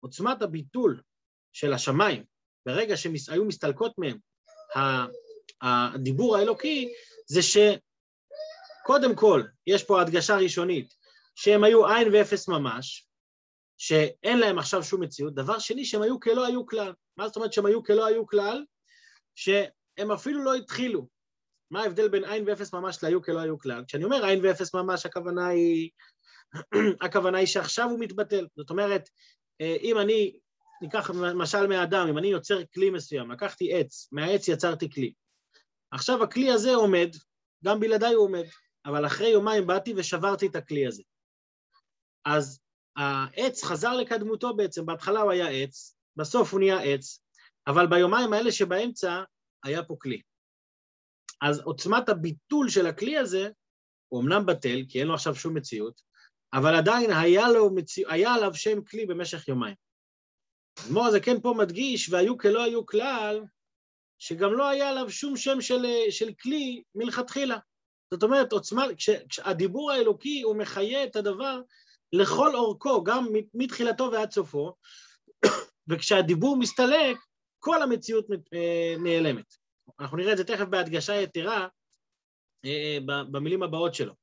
עוצמת 0.00 0.42
הביטול 0.42 1.02
של 1.52 1.72
השמיים, 1.72 2.24
ברגע 2.66 2.96
שהיו 2.96 3.44
מסתלקות 3.44 3.92
מהם 3.98 4.18
הדיבור 5.62 6.36
האלוקי, 6.36 6.88
זה 7.26 7.42
שקודם 8.88 9.14
כל, 9.14 9.42
יש 9.66 9.84
פה 9.84 10.00
הדגשה 10.00 10.36
ראשונית, 10.36 10.94
שהם 11.34 11.64
היו 11.64 11.86
עין 11.86 12.08
ואפס 12.12 12.48
ממש, 12.48 13.08
שאין 13.78 14.38
להם 14.38 14.58
עכשיו 14.58 14.82
שום 14.82 15.02
מציאות. 15.02 15.34
דבר 15.34 15.58
שני, 15.58 15.84
שהם 15.84 16.02
היו 16.02 16.20
כלא 16.20 16.46
היו 16.46 16.66
כלל. 16.66 16.92
מה 17.16 17.28
זאת 17.28 17.36
אומרת 17.36 17.52
שהם 17.52 17.66
היו 17.66 17.84
כלא 17.84 18.06
היו 18.06 18.26
כלל? 18.26 18.64
שהם 19.34 20.12
אפילו 20.14 20.44
לא 20.44 20.54
התחילו. 20.54 21.08
מה 21.70 21.82
ההבדל 21.82 22.08
בין 22.08 22.24
עין 22.24 22.44
ואפס 22.46 22.72
ממש 22.72 22.98
להיו 23.02 23.22
כלא 23.22 23.40
היו 23.40 23.58
כלל? 23.58 23.84
כשאני 23.88 24.04
אומר 24.04 24.24
עין 24.24 24.40
ואפס 24.42 24.74
ממש, 24.74 25.06
הכוונה 25.06 25.46
היא 25.48 25.90
הכוונה 27.04 27.38
היא 27.38 27.46
שעכשיו 27.46 27.90
הוא 27.90 28.00
מתבטל. 28.00 28.46
זאת 28.56 28.70
אומרת, 28.70 29.08
אה, 29.60 29.76
אם 29.80 29.98
אני, 29.98 30.38
ניקח 30.82 31.10
משל 31.10 31.66
מהאדם, 31.66 32.06
אם 32.08 32.18
אני 32.18 32.28
יוצר 32.28 32.58
כלי 32.74 32.90
מסוים, 32.90 33.30
לקחתי 33.30 33.74
עץ, 33.74 34.08
מהעץ 34.12 34.48
יצרתי 34.48 34.90
כלי. 34.90 35.12
עכשיו 35.90 36.22
הכלי 36.22 36.50
הזה 36.50 36.74
עומד, 36.74 37.08
גם 37.64 37.80
בלעדיי 37.80 38.14
הוא 38.14 38.24
עומד, 38.24 38.44
אבל 38.86 39.06
אחרי 39.06 39.28
יומיים 39.28 39.66
באתי 39.66 39.94
ושברתי 39.96 40.46
את 40.46 40.56
הכלי 40.56 40.86
הזה. 40.86 41.02
אז 42.24 42.60
העץ 42.96 43.64
חזר 43.64 43.96
לקדמותו 43.96 44.56
בעצם, 44.56 44.86
בהתחלה 44.86 45.20
הוא 45.20 45.32
היה 45.32 45.48
עץ, 45.48 45.96
בסוף 46.16 46.52
הוא 46.52 46.60
נהיה 46.60 46.80
עץ, 46.80 47.22
אבל 47.66 47.86
ביומיים 47.86 48.32
האלה 48.32 48.52
שבאמצע 48.52 49.22
היה 49.64 49.84
פה 49.84 49.96
כלי. 50.00 50.22
אז 51.42 51.60
עוצמת 51.60 52.08
הביטול 52.08 52.68
של 52.68 52.86
הכלי 52.86 53.18
הזה 53.18 53.48
הוא 54.08 54.22
אמנם 54.22 54.46
בטל, 54.46 54.82
כי 54.88 55.00
אין 55.00 55.06
לו 55.06 55.14
עכשיו 55.14 55.34
שום 55.34 55.56
מציאות, 55.56 56.00
אבל 56.52 56.74
עדיין 56.74 57.10
היה, 57.12 57.48
לו 57.48 57.74
מציא... 57.74 58.06
היה 58.08 58.34
עליו 58.34 58.54
שם 58.54 58.84
כלי 58.84 59.06
במשך 59.06 59.48
יומיים. 59.48 59.74
אדמו"ר 60.86 61.06
הזה 61.06 61.20
כן 61.20 61.40
פה 61.40 61.54
מדגיש, 61.58 62.10
והיו 62.10 62.38
כלא 62.38 62.62
היו 62.62 62.86
כלל, 62.86 63.44
שגם 64.18 64.52
לא 64.52 64.68
היה 64.68 64.88
עליו 64.88 65.10
שום 65.10 65.36
שם 65.36 65.60
של, 65.60 65.86
של 66.10 66.32
כלי 66.42 66.82
מלכתחילה. 66.94 67.58
זאת 68.10 68.22
אומרת, 68.22 68.52
עוצמה, 68.52 68.84
כש, 68.96 69.10
כשהדיבור 69.28 69.90
האלוקי 69.90 70.42
הוא 70.42 70.56
מחיה 70.56 71.04
את 71.04 71.16
הדבר 71.16 71.60
לכל 72.12 72.56
אורכו, 72.56 73.04
גם 73.04 73.26
מתחילתו 73.54 74.10
ועד 74.12 74.30
סופו, 74.30 74.74
וכשהדיבור 75.88 76.56
מסתלק, 76.56 77.16
כל 77.58 77.82
המציאות 77.82 78.26
אה, 78.54 78.94
נעלמת. 78.98 79.54
אנחנו 80.00 80.16
נראה 80.16 80.32
את 80.32 80.36
זה 80.36 80.44
תכף 80.44 80.64
בהדגשה 80.64 81.14
יתרה 81.14 81.68
אה, 82.64 82.98
במילים 83.06 83.62
הבאות 83.62 83.94
שלו. 83.94 84.14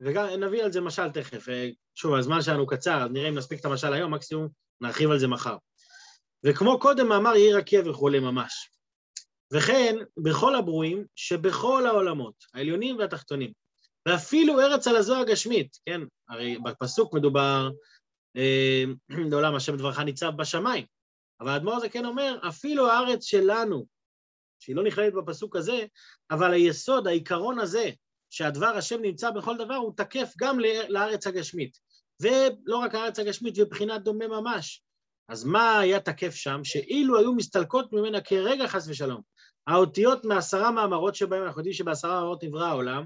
וגם 0.00 0.26
נביא 0.26 0.64
על 0.64 0.72
זה 0.72 0.80
משל 0.80 1.10
תכף. 1.10 1.48
אה, 1.48 1.68
שוב, 1.94 2.14
הזמן 2.14 2.42
שלנו 2.42 2.66
קצר, 2.66 3.08
נראה 3.08 3.28
אם 3.28 3.34
נספיק 3.34 3.60
את 3.60 3.64
המשל 3.64 3.92
היום, 3.92 4.14
מקסימום 4.14 4.48
נרחיב 4.80 5.10
על 5.10 5.18
זה 5.18 5.28
מחר. 5.28 5.56
וכמו 6.46 6.80
קודם 6.80 7.08
מאמר 7.08 7.36
יהי 7.36 7.52
רקיע 7.52 7.90
וכולי 7.90 8.20
ממש. 8.20 8.70
וכן, 9.52 9.96
בכל 10.16 10.54
הברואים 10.54 11.04
שבכל 11.16 11.86
העולמות, 11.86 12.34
העליונים 12.54 12.98
והתחתונים, 12.98 13.52
ואפילו 14.08 14.60
ארץ 14.60 14.86
על 14.86 14.96
הזו 14.96 15.16
הגשמית, 15.16 15.78
כן, 15.86 16.00
הרי 16.28 16.58
בפסוק 16.58 17.14
מדובר 17.14 17.70
אה, 18.36 18.84
לעולם 19.30 19.54
השם 19.54 19.76
דברך 19.76 19.98
ניצב 19.98 20.32
בשמיים, 20.36 20.84
אבל 21.40 21.50
האדמו"ר 21.50 21.76
הזה 21.76 21.88
כן 21.88 22.04
אומר, 22.04 22.38
אפילו 22.48 22.90
הארץ 22.90 23.24
שלנו, 23.24 23.86
שהיא 24.60 24.76
לא 24.76 24.84
נכללת 24.84 25.14
בפסוק 25.14 25.56
הזה, 25.56 25.84
אבל 26.30 26.52
היסוד, 26.52 27.06
העיקרון 27.06 27.58
הזה, 27.58 27.90
שהדבר 28.30 28.66
השם 28.66 29.02
נמצא 29.02 29.30
בכל 29.30 29.56
דבר, 29.56 29.74
הוא 29.74 29.92
תקף 29.96 30.32
גם 30.38 30.58
לארץ 30.88 31.26
הגשמית. 31.26 31.78
ולא 32.20 32.76
רק 32.76 32.94
הארץ 32.94 33.18
הגשמית, 33.18 33.54
ובחינת 33.58 34.02
דומה 34.02 34.28
ממש. 34.28 34.82
אז 35.30 35.44
מה 35.44 35.78
היה 35.78 36.00
תקף 36.00 36.34
שם? 36.34 36.60
שאילו 36.64 37.18
היו 37.18 37.32
מסתלקות 37.32 37.92
ממנה 37.92 38.20
כרגע 38.20 38.66
חס 38.66 38.88
ושלום, 38.88 39.20
האותיות 39.66 40.24
מעשרה 40.24 40.70
מאמרות 40.70 41.14
שבהם, 41.14 41.42
אנחנו 41.42 41.60
יודעים 41.60 41.74
שבעשרה 41.74 42.14
מאמרות 42.20 42.44
נברא 42.44 42.66
העולם, 42.66 43.04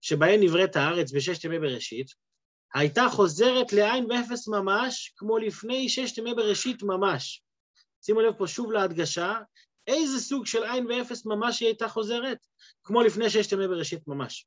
שבהן 0.00 0.42
נבראת 0.42 0.76
הארץ 0.76 1.12
בששת 1.12 1.44
ימי 1.44 1.58
בראשית, 1.58 2.06
הייתה 2.74 3.06
חוזרת 3.10 3.72
לעין 3.72 4.06
ואפס 4.10 4.48
ממש, 4.48 5.12
כמו 5.16 5.38
לפני 5.38 5.88
ששת 5.88 6.18
ימי 6.18 6.34
בראשית 6.34 6.82
ממש. 6.82 7.42
שימו 8.02 8.20
לב 8.20 8.34
פה 8.38 8.46
שוב 8.46 8.72
להדגשה, 8.72 9.34
איזה 9.86 10.20
סוג 10.20 10.46
של 10.46 10.64
עין 10.64 10.86
ואפס 10.86 11.26
ממש 11.26 11.60
היא 11.60 11.66
הייתה 11.66 11.88
חוזרת? 11.88 12.38
כמו 12.84 13.02
לפני 13.02 13.30
ששת 13.30 13.52
ימי 13.52 13.68
בראשית 13.68 14.08
ממש. 14.08 14.46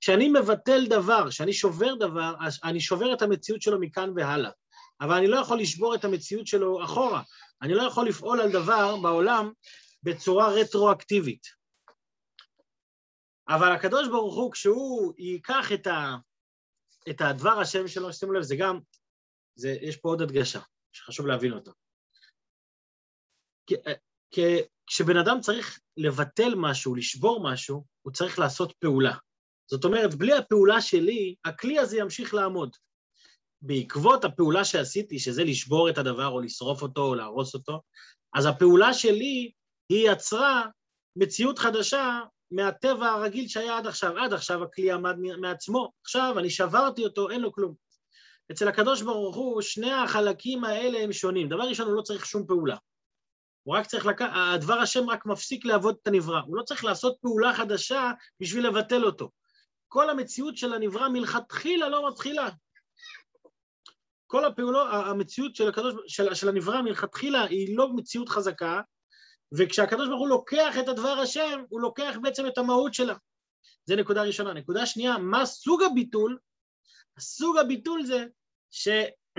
כשאני 0.00 0.28
מבטל 0.28 0.86
דבר, 0.86 1.30
כשאני 1.30 1.52
שובר 1.52 1.94
דבר, 1.94 2.34
אני 2.64 2.80
שובר 2.80 3.12
את 3.12 3.22
המציאות 3.22 3.62
שלו 3.62 3.80
מכאן 3.80 4.10
והלאה. 4.16 4.50
אבל 5.00 5.14
אני 5.14 5.26
לא 5.26 5.36
יכול 5.36 5.60
לשבור 5.60 5.94
את 5.94 6.04
המציאות 6.04 6.46
שלו 6.46 6.84
אחורה. 6.84 7.22
אני 7.62 7.74
לא 7.74 7.82
יכול 7.82 8.08
לפעול 8.08 8.40
על 8.40 8.52
דבר 8.52 8.96
בעולם 9.02 9.52
בצורה 10.02 10.48
רטרואקטיבית. 10.48 11.46
אבל 13.48 13.72
הקדוש 13.72 14.08
ברוך 14.08 14.34
הוא, 14.34 14.52
כשהוא 14.52 15.12
ייקח 15.18 15.72
את, 15.74 15.86
ה, 15.86 16.16
את 17.10 17.20
הדבר 17.20 17.60
השם 17.60 17.88
שלו, 17.88 18.12
שימו 18.12 18.32
לב, 18.32 18.42
זה 18.42 18.56
גם, 18.56 18.78
זה, 19.54 19.68
יש 19.68 19.96
פה 19.96 20.08
עוד 20.08 20.22
הדגשה 20.22 20.60
שחשוב 20.92 21.26
להבין 21.26 21.52
אותה. 21.52 21.70
כשבן 24.86 25.16
אדם 25.16 25.40
צריך 25.40 25.80
לבטל 25.96 26.54
משהו, 26.56 26.94
לשבור 26.94 27.52
משהו, 27.52 27.84
הוא 28.02 28.12
צריך 28.12 28.38
לעשות 28.38 28.72
פעולה. 28.78 29.16
זאת 29.70 29.84
אומרת, 29.84 30.14
בלי 30.14 30.32
הפעולה 30.32 30.80
שלי, 30.80 31.34
הכלי 31.44 31.78
הזה 31.78 31.98
ימשיך 31.98 32.34
לעמוד. 32.34 32.76
בעקבות 33.62 34.24
הפעולה 34.24 34.64
שעשיתי, 34.64 35.18
שזה 35.18 35.44
לשבור 35.44 35.90
את 35.90 35.98
הדבר 35.98 36.26
או 36.26 36.40
לשרוף 36.40 36.82
אותו 36.82 37.04
או 37.04 37.14
להרוס 37.14 37.54
אותו, 37.54 37.80
אז 38.34 38.46
הפעולה 38.46 38.94
שלי 38.94 39.52
היא 39.88 40.10
יצרה 40.10 40.66
מציאות 41.16 41.58
חדשה 41.58 42.20
מהטבע 42.50 43.08
הרגיל 43.08 43.48
שהיה 43.48 43.78
עד 43.78 43.86
עכשיו. 43.86 44.18
עד 44.18 44.32
עכשיו 44.32 44.64
הכלי 44.64 44.92
עמד 44.92 45.16
מעצמו, 45.40 45.92
עכשיו 46.04 46.34
אני 46.38 46.50
שברתי 46.50 47.04
אותו, 47.04 47.30
אין 47.30 47.40
לו 47.40 47.52
כלום. 47.52 47.74
אצל 48.52 48.68
הקדוש 48.68 49.02
ברוך 49.02 49.36
הוא, 49.36 49.62
שני 49.62 49.92
החלקים 49.92 50.64
האלה 50.64 50.98
הם 50.98 51.12
שונים. 51.12 51.48
דבר 51.48 51.62
ראשון, 51.62 51.86
הוא 51.86 51.96
לא 51.96 52.02
צריך 52.02 52.26
שום 52.26 52.46
פעולה. 52.46 52.76
הוא 53.62 53.76
רק 53.76 53.86
צריך 53.86 54.06
לקחת, 54.06 54.30
הדבר 54.34 54.74
השם 54.74 55.10
רק 55.10 55.26
מפסיק 55.26 55.64
לעבוד 55.64 55.96
את 56.02 56.06
הנברא. 56.06 56.40
הוא 56.46 56.56
לא 56.56 56.62
צריך 56.62 56.84
לעשות 56.84 57.16
פעולה 57.20 57.54
חדשה 57.54 58.12
בשביל 58.40 58.66
לבטל 58.66 59.04
אותו. 59.04 59.30
כל 59.88 60.10
המציאות 60.10 60.56
של 60.56 60.72
הנברא 60.72 61.08
מלכתחילה 61.08 61.88
לא 61.88 62.08
מתחילה. 62.08 62.48
כל 64.30 64.44
הפעולות, 64.44 64.88
המציאות 64.92 65.56
של, 65.56 65.68
הקדוש, 65.68 65.94
של, 66.06 66.34
של 66.34 66.48
הנברא 66.48 66.82
מלכתחילה 66.82 67.44
היא 67.44 67.76
לא 67.76 67.92
מציאות 67.96 68.28
חזקה, 68.28 68.80
וכשהקדוש 69.58 70.08
ברוך 70.08 70.20
הוא 70.20 70.28
לוקח 70.28 70.74
את 70.78 70.88
הדבר 70.88 71.08
השם, 71.22 71.62
הוא 71.68 71.80
לוקח 71.80 72.16
בעצם 72.22 72.46
את 72.46 72.58
המהות 72.58 72.94
שלה. 72.94 73.14
זה 73.84 73.96
נקודה 73.96 74.22
ראשונה. 74.22 74.52
נקודה 74.52 74.86
שנייה, 74.86 75.18
מה 75.18 75.46
סוג 75.46 75.82
הביטול? 75.82 76.38
סוג 77.18 77.56
הביטול 77.56 78.04
זה 78.04 78.24
ש... 78.70 78.88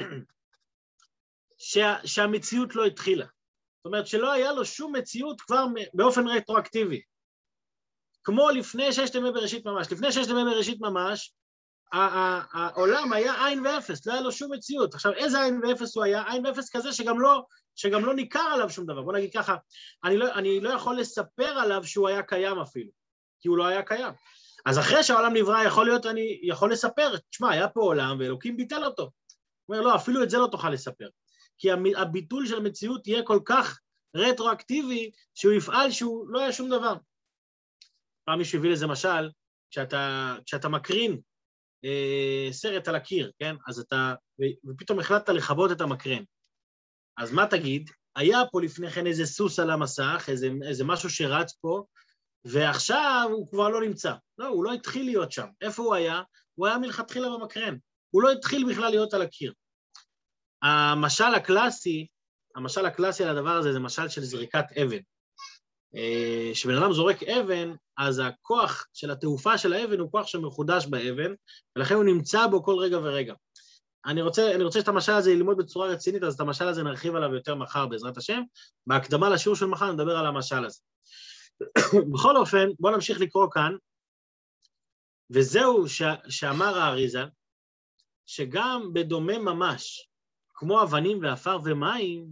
שה... 1.57 1.95
שהמציאות 2.05 2.75
לא 2.75 2.85
התחילה. 2.85 3.25
זאת 3.25 3.85
אומרת 3.85 4.07
שלא 4.07 4.31
היה 4.31 4.51
לו 4.51 4.65
שום 4.65 4.95
מציאות 4.95 5.41
כבר 5.41 5.65
באופן 5.93 6.27
רטרואקטיבי. 6.27 7.01
כמו 8.23 8.49
לפני 8.49 8.93
ששת 8.93 9.15
ימי 9.15 9.31
בראשית 9.31 9.65
ממש. 9.65 9.91
לפני 9.91 10.11
ששת 10.11 10.29
ימי 10.29 10.43
בראשית 10.43 10.81
ממש, 10.81 11.33
העולם 11.91 13.13
היה 13.13 13.45
עין 13.45 13.65
ואפס, 13.65 14.07
לא 14.07 14.13
היה 14.13 14.21
לו 14.21 14.31
שום 14.31 14.53
מציאות. 14.53 14.93
עכשיו, 14.93 15.13
איזה 15.13 15.41
עין 15.41 15.61
ואפס 15.63 15.95
הוא 15.95 16.03
היה? 16.03 16.31
עין 16.31 16.45
ואפס 16.45 16.69
כזה 16.69 16.93
שגם 16.93 17.19
לא, 17.19 17.43
שגם 17.75 18.05
לא 18.05 18.15
ניכר 18.15 18.39
עליו 18.53 18.69
שום 18.69 18.85
דבר. 18.85 19.01
בוא 19.01 19.13
נגיד 19.13 19.33
ככה, 19.33 19.55
אני 20.03 20.17
לא, 20.17 20.33
אני 20.33 20.59
לא 20.59 20.69
יכול 20.69 20.99
לספר 20.99 21.59
עליו 21.59 21.83
שהוא 21.83 22.07
היה 22.07 22.23
קיים 22.23 22.59
אפילו, 22.59 22.91
כי 23.41 23.47
הוא 23.47 23.57
לא 23.57 23.67
היה 23.67 23.83
קיים. 23.83 24.13
אז 24.65 24.79
אחרי 24.79 25.03
שהעולם 25.03 25.33
נברא, 25.33 25.63
יכול 25.63 25.85
להיות, 25.85 26.05
אני 26.05 26.39
יכול 26.43 26.71
לספר, 26.71 27.17
תשמע, 27.29 27.51
היה 27.51 27.67
פה 27.67 27.81
עולם 27.81 28.17
ואלוקים 28.19 28.57
ביטל 28.57 28.85
אותו. 28.85 29.03
הוא 29.65 29.75
אומר, 29.75 29.87
לא, 29.87 29.95
אפילו 29.95 30.23
את 30.23 30.29
זה 30.29 30.37
לא 30.37 30.47
תוכל 30.51 30.69
לספר. 30.69 31.07
כי 31.57 31.71
הביטול 31.97 32.47
של 32.47 32.57
המציאות 32.57 33.07
יהיה 33.07 33.23
כל 33.23 33.39
כך 33.45 33.79
רטרואקטיבי, 34.15 35.11
שהוא 35.35 35.53
יפעל 35.53 35.91
שהוא 35.91 36.29
לא 36.29 36.39
היה 36.39 36.51
שום 36.51 36.69
דבר. 36.69 36.93
פעם 38.25 38.37
מישהו 38.37 38.59
הביא 38.59 38.71
לזה 38.71 38.87
משל, 38.87 39.29
כשאתה, 39.71 40.35
כשאתה 40.45 40.69
מקרין 40.69 41.19
אה, 41.85 42.47
סרט 42.51 42.87
על 42.87 42.95
הקיר, 42.95 43.31
כן? 43.39 43.55
אז 43.67 43.79
אתה, 43.79 44.13
ופתאום 44.65 44.99
החלטת 44.99 45.29
לכבות 45.29 45.71
את 45.71 45.81
המקרן. 45.81 46.23
אז 47.17 47.31
מה 47.31 47.47
תגיד? 47.47 47.89
היה 48.15 48.39
פה 48.51 48.61
לפני 48.61 48.89
כן 48.89 49.07
איזה 49.07 49.25
סוס 49.25 49.59
על 49.59 49.69
המסך, 49.69 50.25
איזה, 50.27 50.49
איזה 50.67 50.83
משהו 50.83 51.09
שרץ 51.09 51.53
פה, 51.53 51.83
ועכשיו 52.45 53.29
הוא 53.31 53.47
כבר 53.47 53.69
לא 53.69 53.81
נמצא. 53.81 54.13
לא, 54.37 54.47
הוא 54.47 54.63
לא 54.63 54.73
התחיל 54.73 55.05
להיות 55.05 55.31
שם. 55.31 55.47
איפה 55.61 55.83
הוא 55.83 55.95
היה? 55.95 56.21
הוא 56.55 56.67
היה 56.67 56.77
מלכתחילה 56.77 57.27
במקרן. 57.29 57.77
הוא 58.09 58.23
לא 58.23 58.31
התחיל 58.31 58.71
בכלל 58.71 58.89
להיות 58.89 59.13
על 59.13 59.21
הקיר. 59.21 59.53
המשל 60.61 61.33
הקלאסי, 61.35 62.07
המשל 62.55 62.85
הקלאסי 62.85 63.23
על 63.23 63.37
הדבר 63.37 63.49
הזה 63.49 63.73
זה 63.73 63.79
משל 63.79 64.09
של 64.09 64.21
זריקת 64.21 64.65
אבן. 64.83 64.99
אה, 65.95 66.51
כשבן 66.53 66.75
אדם 66.75 66.93
זורק 66.93 67.23
אבן, 67.23 67.73
אז 67.97 68.21
הכוח 68.25 68.87
של 68.93 69.11
התעופה 69.11 69.57
של 69.57 69.73
האבן 69.73 69.99
הוא 69.99 70.11
כוח 70.11 70.27
שמחודש 70.27 70.85
באבן, 70.85 71.33
ולכן 71.75 71.95
הוא 71.95 72.03
נמצא 72.03 72.47
בו 72.47 72.63
כל 72.63 72.75
רגע 72.79 72.97
ורגע. 72.97 73.33
אני 74.05 74.21
רוצה, 74.21 74.55
אני 74.55 74.63
רוצה 74.63 74.79
שאת 74.79 74.87
המשל 74.87 75.11
הזה 75.11 75.31
ללמוד 75.31 75.57
בצורה 75.57 75.87
רצינית, 75.87 76.23
אז 76.23 76.33
את 76.33 76.39
המשל 76.39 76.67
הזה 76.67 76.83
נרחיב 76.83 77.15
עליו 77.15 77.33
יותר 77.33 77.55
מחר 77.55 77.87
בעזרת 77.87 78.17
השם. 78.17 78.41
בהקדמה 78.87 79.29
לשיעור 79.29 79.55
של 79.55 79.65
מחר 79.65 79.91
נדבר 79.91 80.17
על 80.17 80.25
המשל 80.25 80.65
הזה. 80.65 80.79
בכל 82.13 82.37
אופן, 82.37 82.69
בואו 82.79 82.93
נמשיך 82.93 83.19
לקרוא 83.19 83.47
כאן, 83.51 83.75
וזהו 85.29 85.87
ש, 85.87 86.01
שאמר 86.29 86.79
האריזה, 86.79 87.23
שגם 88.25 88.89
בדומה 88.93 89.39
ממש, 89.39 90.09
כמו 90.53 90.83
אבנים 90.83 91.19
ועפר 91.21 91.57
ומים, 91.63 92.27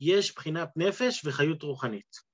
יש 0.00 0.34
בחינת 0.34 0.68
נפש 0.76 1.24
וחיות 1.24 1.62
רוחנית. 1.62 2.33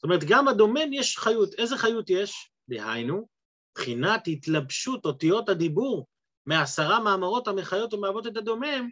זאת 0.00 0.04
אומרת, 0.04 0.24
גם 0.24 0.46
בדומם 0.46 0.92
יש 0.92 1.18
חיות. 1.18 1.54
איזה 1.54 1.76
חיות 1.76 2.10
יש? 2.10 2.50
דהיינו, 2.68 3.28
בחינת 3.74 4.22
התלבשות 4.26 5.04
אותיות 5.04 5.48
הדיבור 5.48 6.06
מעשרה 6.46 7.00
מאמרות 7.00 7.48
המחיות 7.48 7.94
ומהוות 7.94 8.26
את 8.26 8.36
הדומם, 8.36 8.88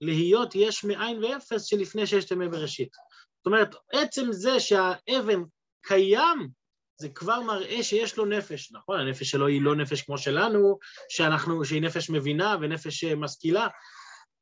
להיות 0.00 0.54
יש 0.54 0.84
מאין 0.84 1.24
ואפס 1.24 1.64
שלפני 1.64 2.06
ששת 2.06 2.30
ימי 2.30 2.48
בראשית. 2.48 2.92
זאת 3.38 3.46
אומרת, 3.46 3.74
עצם 3.92 4.32
זה 4.32 4.60
שהאבן 4.60 5.42
קיים, 5.82 6.48
זה 7.00 7.08
כבר 7.08 7.40
מראה 7.40 7.82
שיש 7.82 8.16
לו 8.16 8.24
נפש. 8.24 8.72
נכון, 8.72 9.00
הנפש 9.00 9.30
שלו 9.30 9.46
היא 9.46 9.62
לא 9.62 9.76
נפש 9.76 10.02
כמו 10.02 10.18
שלנו, 10.18 10.78
שאנחנו, 11.08 11.64
שהיא 11.64 11.82
נפש 11.82 12.10
מבינה 12.10 12.56
ונפש 12.60 13.04
משכילה, 13.04 13.68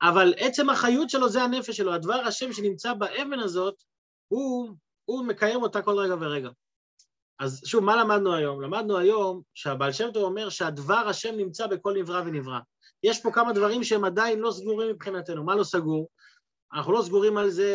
אבל 0.02 0.34
עצם 0.36 0.70
החיות 0.70 1.10
שלו 1.10 1.28
זה 1.28 1.42
הנפש 1.42 1.76
שלו. 1.76 1.94
הדבר 1.94 2.14
השם 2.14 2.52
שנמצא 2.52 2.94
באבן 2.94 3.38
הזאת, 3.38 3.74
הוא, 4.28 4.70
הוא 5.04 5.24
מקיים 5.24 5.62
אותה 5.62 5.82
כל 5.82 5.98
רגע 5.98 6.14
ורגע. 6.20 6.50
אז 7.40 7.62
שוב, 7.64 7.84
מה 7.84 7.96
למדנו 7.96 8.34
היום? 8.34 8.62
למדנו 8.62 8.98
היום 8.98 9.42
שהבעל 9.54 9.92
שם 9.92 10.10
טוב 10.14 10.22
אומר 10.22 10.48
שהדבר 10.48 10.94
השם 11.08 11.36
נמצא 11.36 11.66
בכל 11.66 11.94
נברא 11.96 12.22
ונברא. 12.26 12.58
יש 13.02 13.22
פה 13.22 13.30
כמה 13.32 13.52
דברים 13.52 13.84
שהם 13.84 14.04
עדיין 14.04 14.38
לא 14.38 14.50
סגורים 14.50 14.90
מבחינתנו. 14.90 15.44
מה 15.44 15.54
לא 15.54 15.64
סגור? 15.64 16.08
אנחנו 16.74 16.92
לא 16.92 17.02
סגורים 17.02 17.36
על 17.36 17.50
זה 17.50 17.72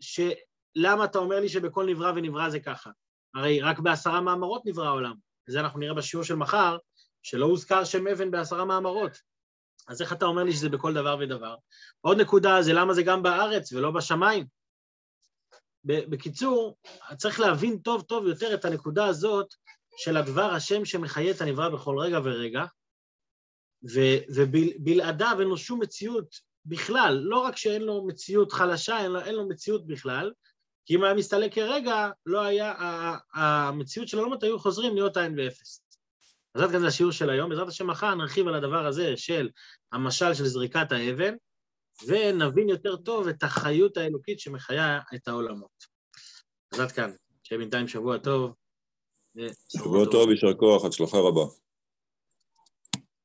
שלמה 0.00 1.04
אתה 1.04 1.18
אומר 1.18 1.40
לי 1.40 1.48
שבכל 1.48 1.86
נברא 1.86 2.12
ונברא 2.16 2.50
זה 2.50 2.60
ככה. 2.60 2.90
הרי 3.34 3.60
רק 3.60 3.78
בעשרה 3.78 4.20
מאמרות 4.20 4.62
נברא 4.66 4.86
העולם. 4.86 5.14
וזה 5.48 5.60
אנחנו 5.60 5.80
נראה 5.80 5.94
בשיעור 5.94 6.24
של 6.24 6.34
מחר, 6.34 6.76
שלא 7.22 7.46
הוזכר 7.46 7.84
שם 7.84 8.06
אבן 8.06 8.30
בעשרה 8.30 8.64
מאמרות. 8.64 9.18
אז 9.88 10.02
איך 10.02 10.12
אתה 10.12 10.24
אומר 10.24 10.44
לי 10.44 10.52
שזה 10.52 10.68
בכל 10.68 10.94
דבר 10.94 11.16
ודבר? 11.20 11.54
עוד 12.00 12.20
נקודה 12.20 12.62
זה 12.62 12.72
למה 12.72 12.94
זה 12.94 13.02
גם 13.02 13.22
בארץ 13.22 13.72
ולא 13.72 13.90
בשמיים. 13.90 14.57
בקיצור, 15.84 16.76
צריך 17.16 17.40
להבין 17.40 17.78
טוב 17.78 18.02
טוב 18.02 18.26
יותר 18.26 18.54
את 18.54 18.64
הנקודה 18.64 19.06
הזאת 19.06 19.54
של 19.96 20.16
הדבר 20.16 20.50
השם 20.50 20.84
שמחיה 20.84 21.30
את 21.30 21.40
הנברא 21.40 21.68
בכל 21.68 21.98
רגע 21.98 22.18
ורגע, 22.24 22.64
ובלעדיו 24.34 25.36
אין 25.40 25.48
לו 25.48 25.56
שום 25.56 25.82
מציאות 25.82 26.34
בכלל, 26.66 27.20
לא 27.22 27.38
רק 27.38 27.56
שאין 27.56 27.82
לו 27.82 28.06
מציאות 28.06 28.52
חלשה, 28.52 29.00
אין 29.00 29.10
לו, 29.10 29.20
אין 29.20 29.34
לו 29.34 29.48
מציאות 29.48 29.86
בכלל, 29.86 30.32
כי 30.86 30.94
אם 30.94 31.04
היה 31.04 31.14
מסתלק 31.14 31.54
כרגע, 31.54 32.10
לא 32.26 32.40
היה, 32.40 32.74
המציאות 33.34 34.08
של 34.08 34.18
העולמות 34.18 34.42
היו 34.42 34.58
חוזרים 34.58 34.94
להיות 34.94 35.16
עין 35.16 35.38
ואפס. 35.38 35.82
אז 36.54 36.62
עד 36.62 36.70
כאן 36.70 36.80
זה 36.80 36.86
השיעור 36.86 37.12
של 37.12 37.30
היום, 37.30 37.50
בעזרת 37.50 37.68
השם 37.68 37.86
מחר 37.86 38.14
נרחיב 38.14 38.48
על 38.48 38.54
הדבר 38.54 38.86
הזה 38.86 39.16
של 39.16 39.48
המשל 39.92 40.34
של 40.34 40.44
זריקת 40.44 40.92
האבן, 40.92 41.34
ונבין 42.06 42.68
יותר 42.68 42.96
טוב 42.96 43.28
את 43.28 43.42
החיות 43.42 43.96
האלוקית 43.96 44.40
שמחיה 44.40 45.00
את 45.14 45.28
העולמות. 45.28 45.84
אז 46.72 46.80
עד 46.80 46.92
כאן, 46.92 47.10
שיהיה 47.42 47.58
בינתיים 47.58 47.88
שבוע 47.88 48.18
טוב. 48.18 48.54
שבוע 49.68 50.04
טוב, 50.10 50.30
יישר 50.30 50.54
כוח, 50.54 50.84
הצלחה 50.84 51.18
רבה. 51.18 51.67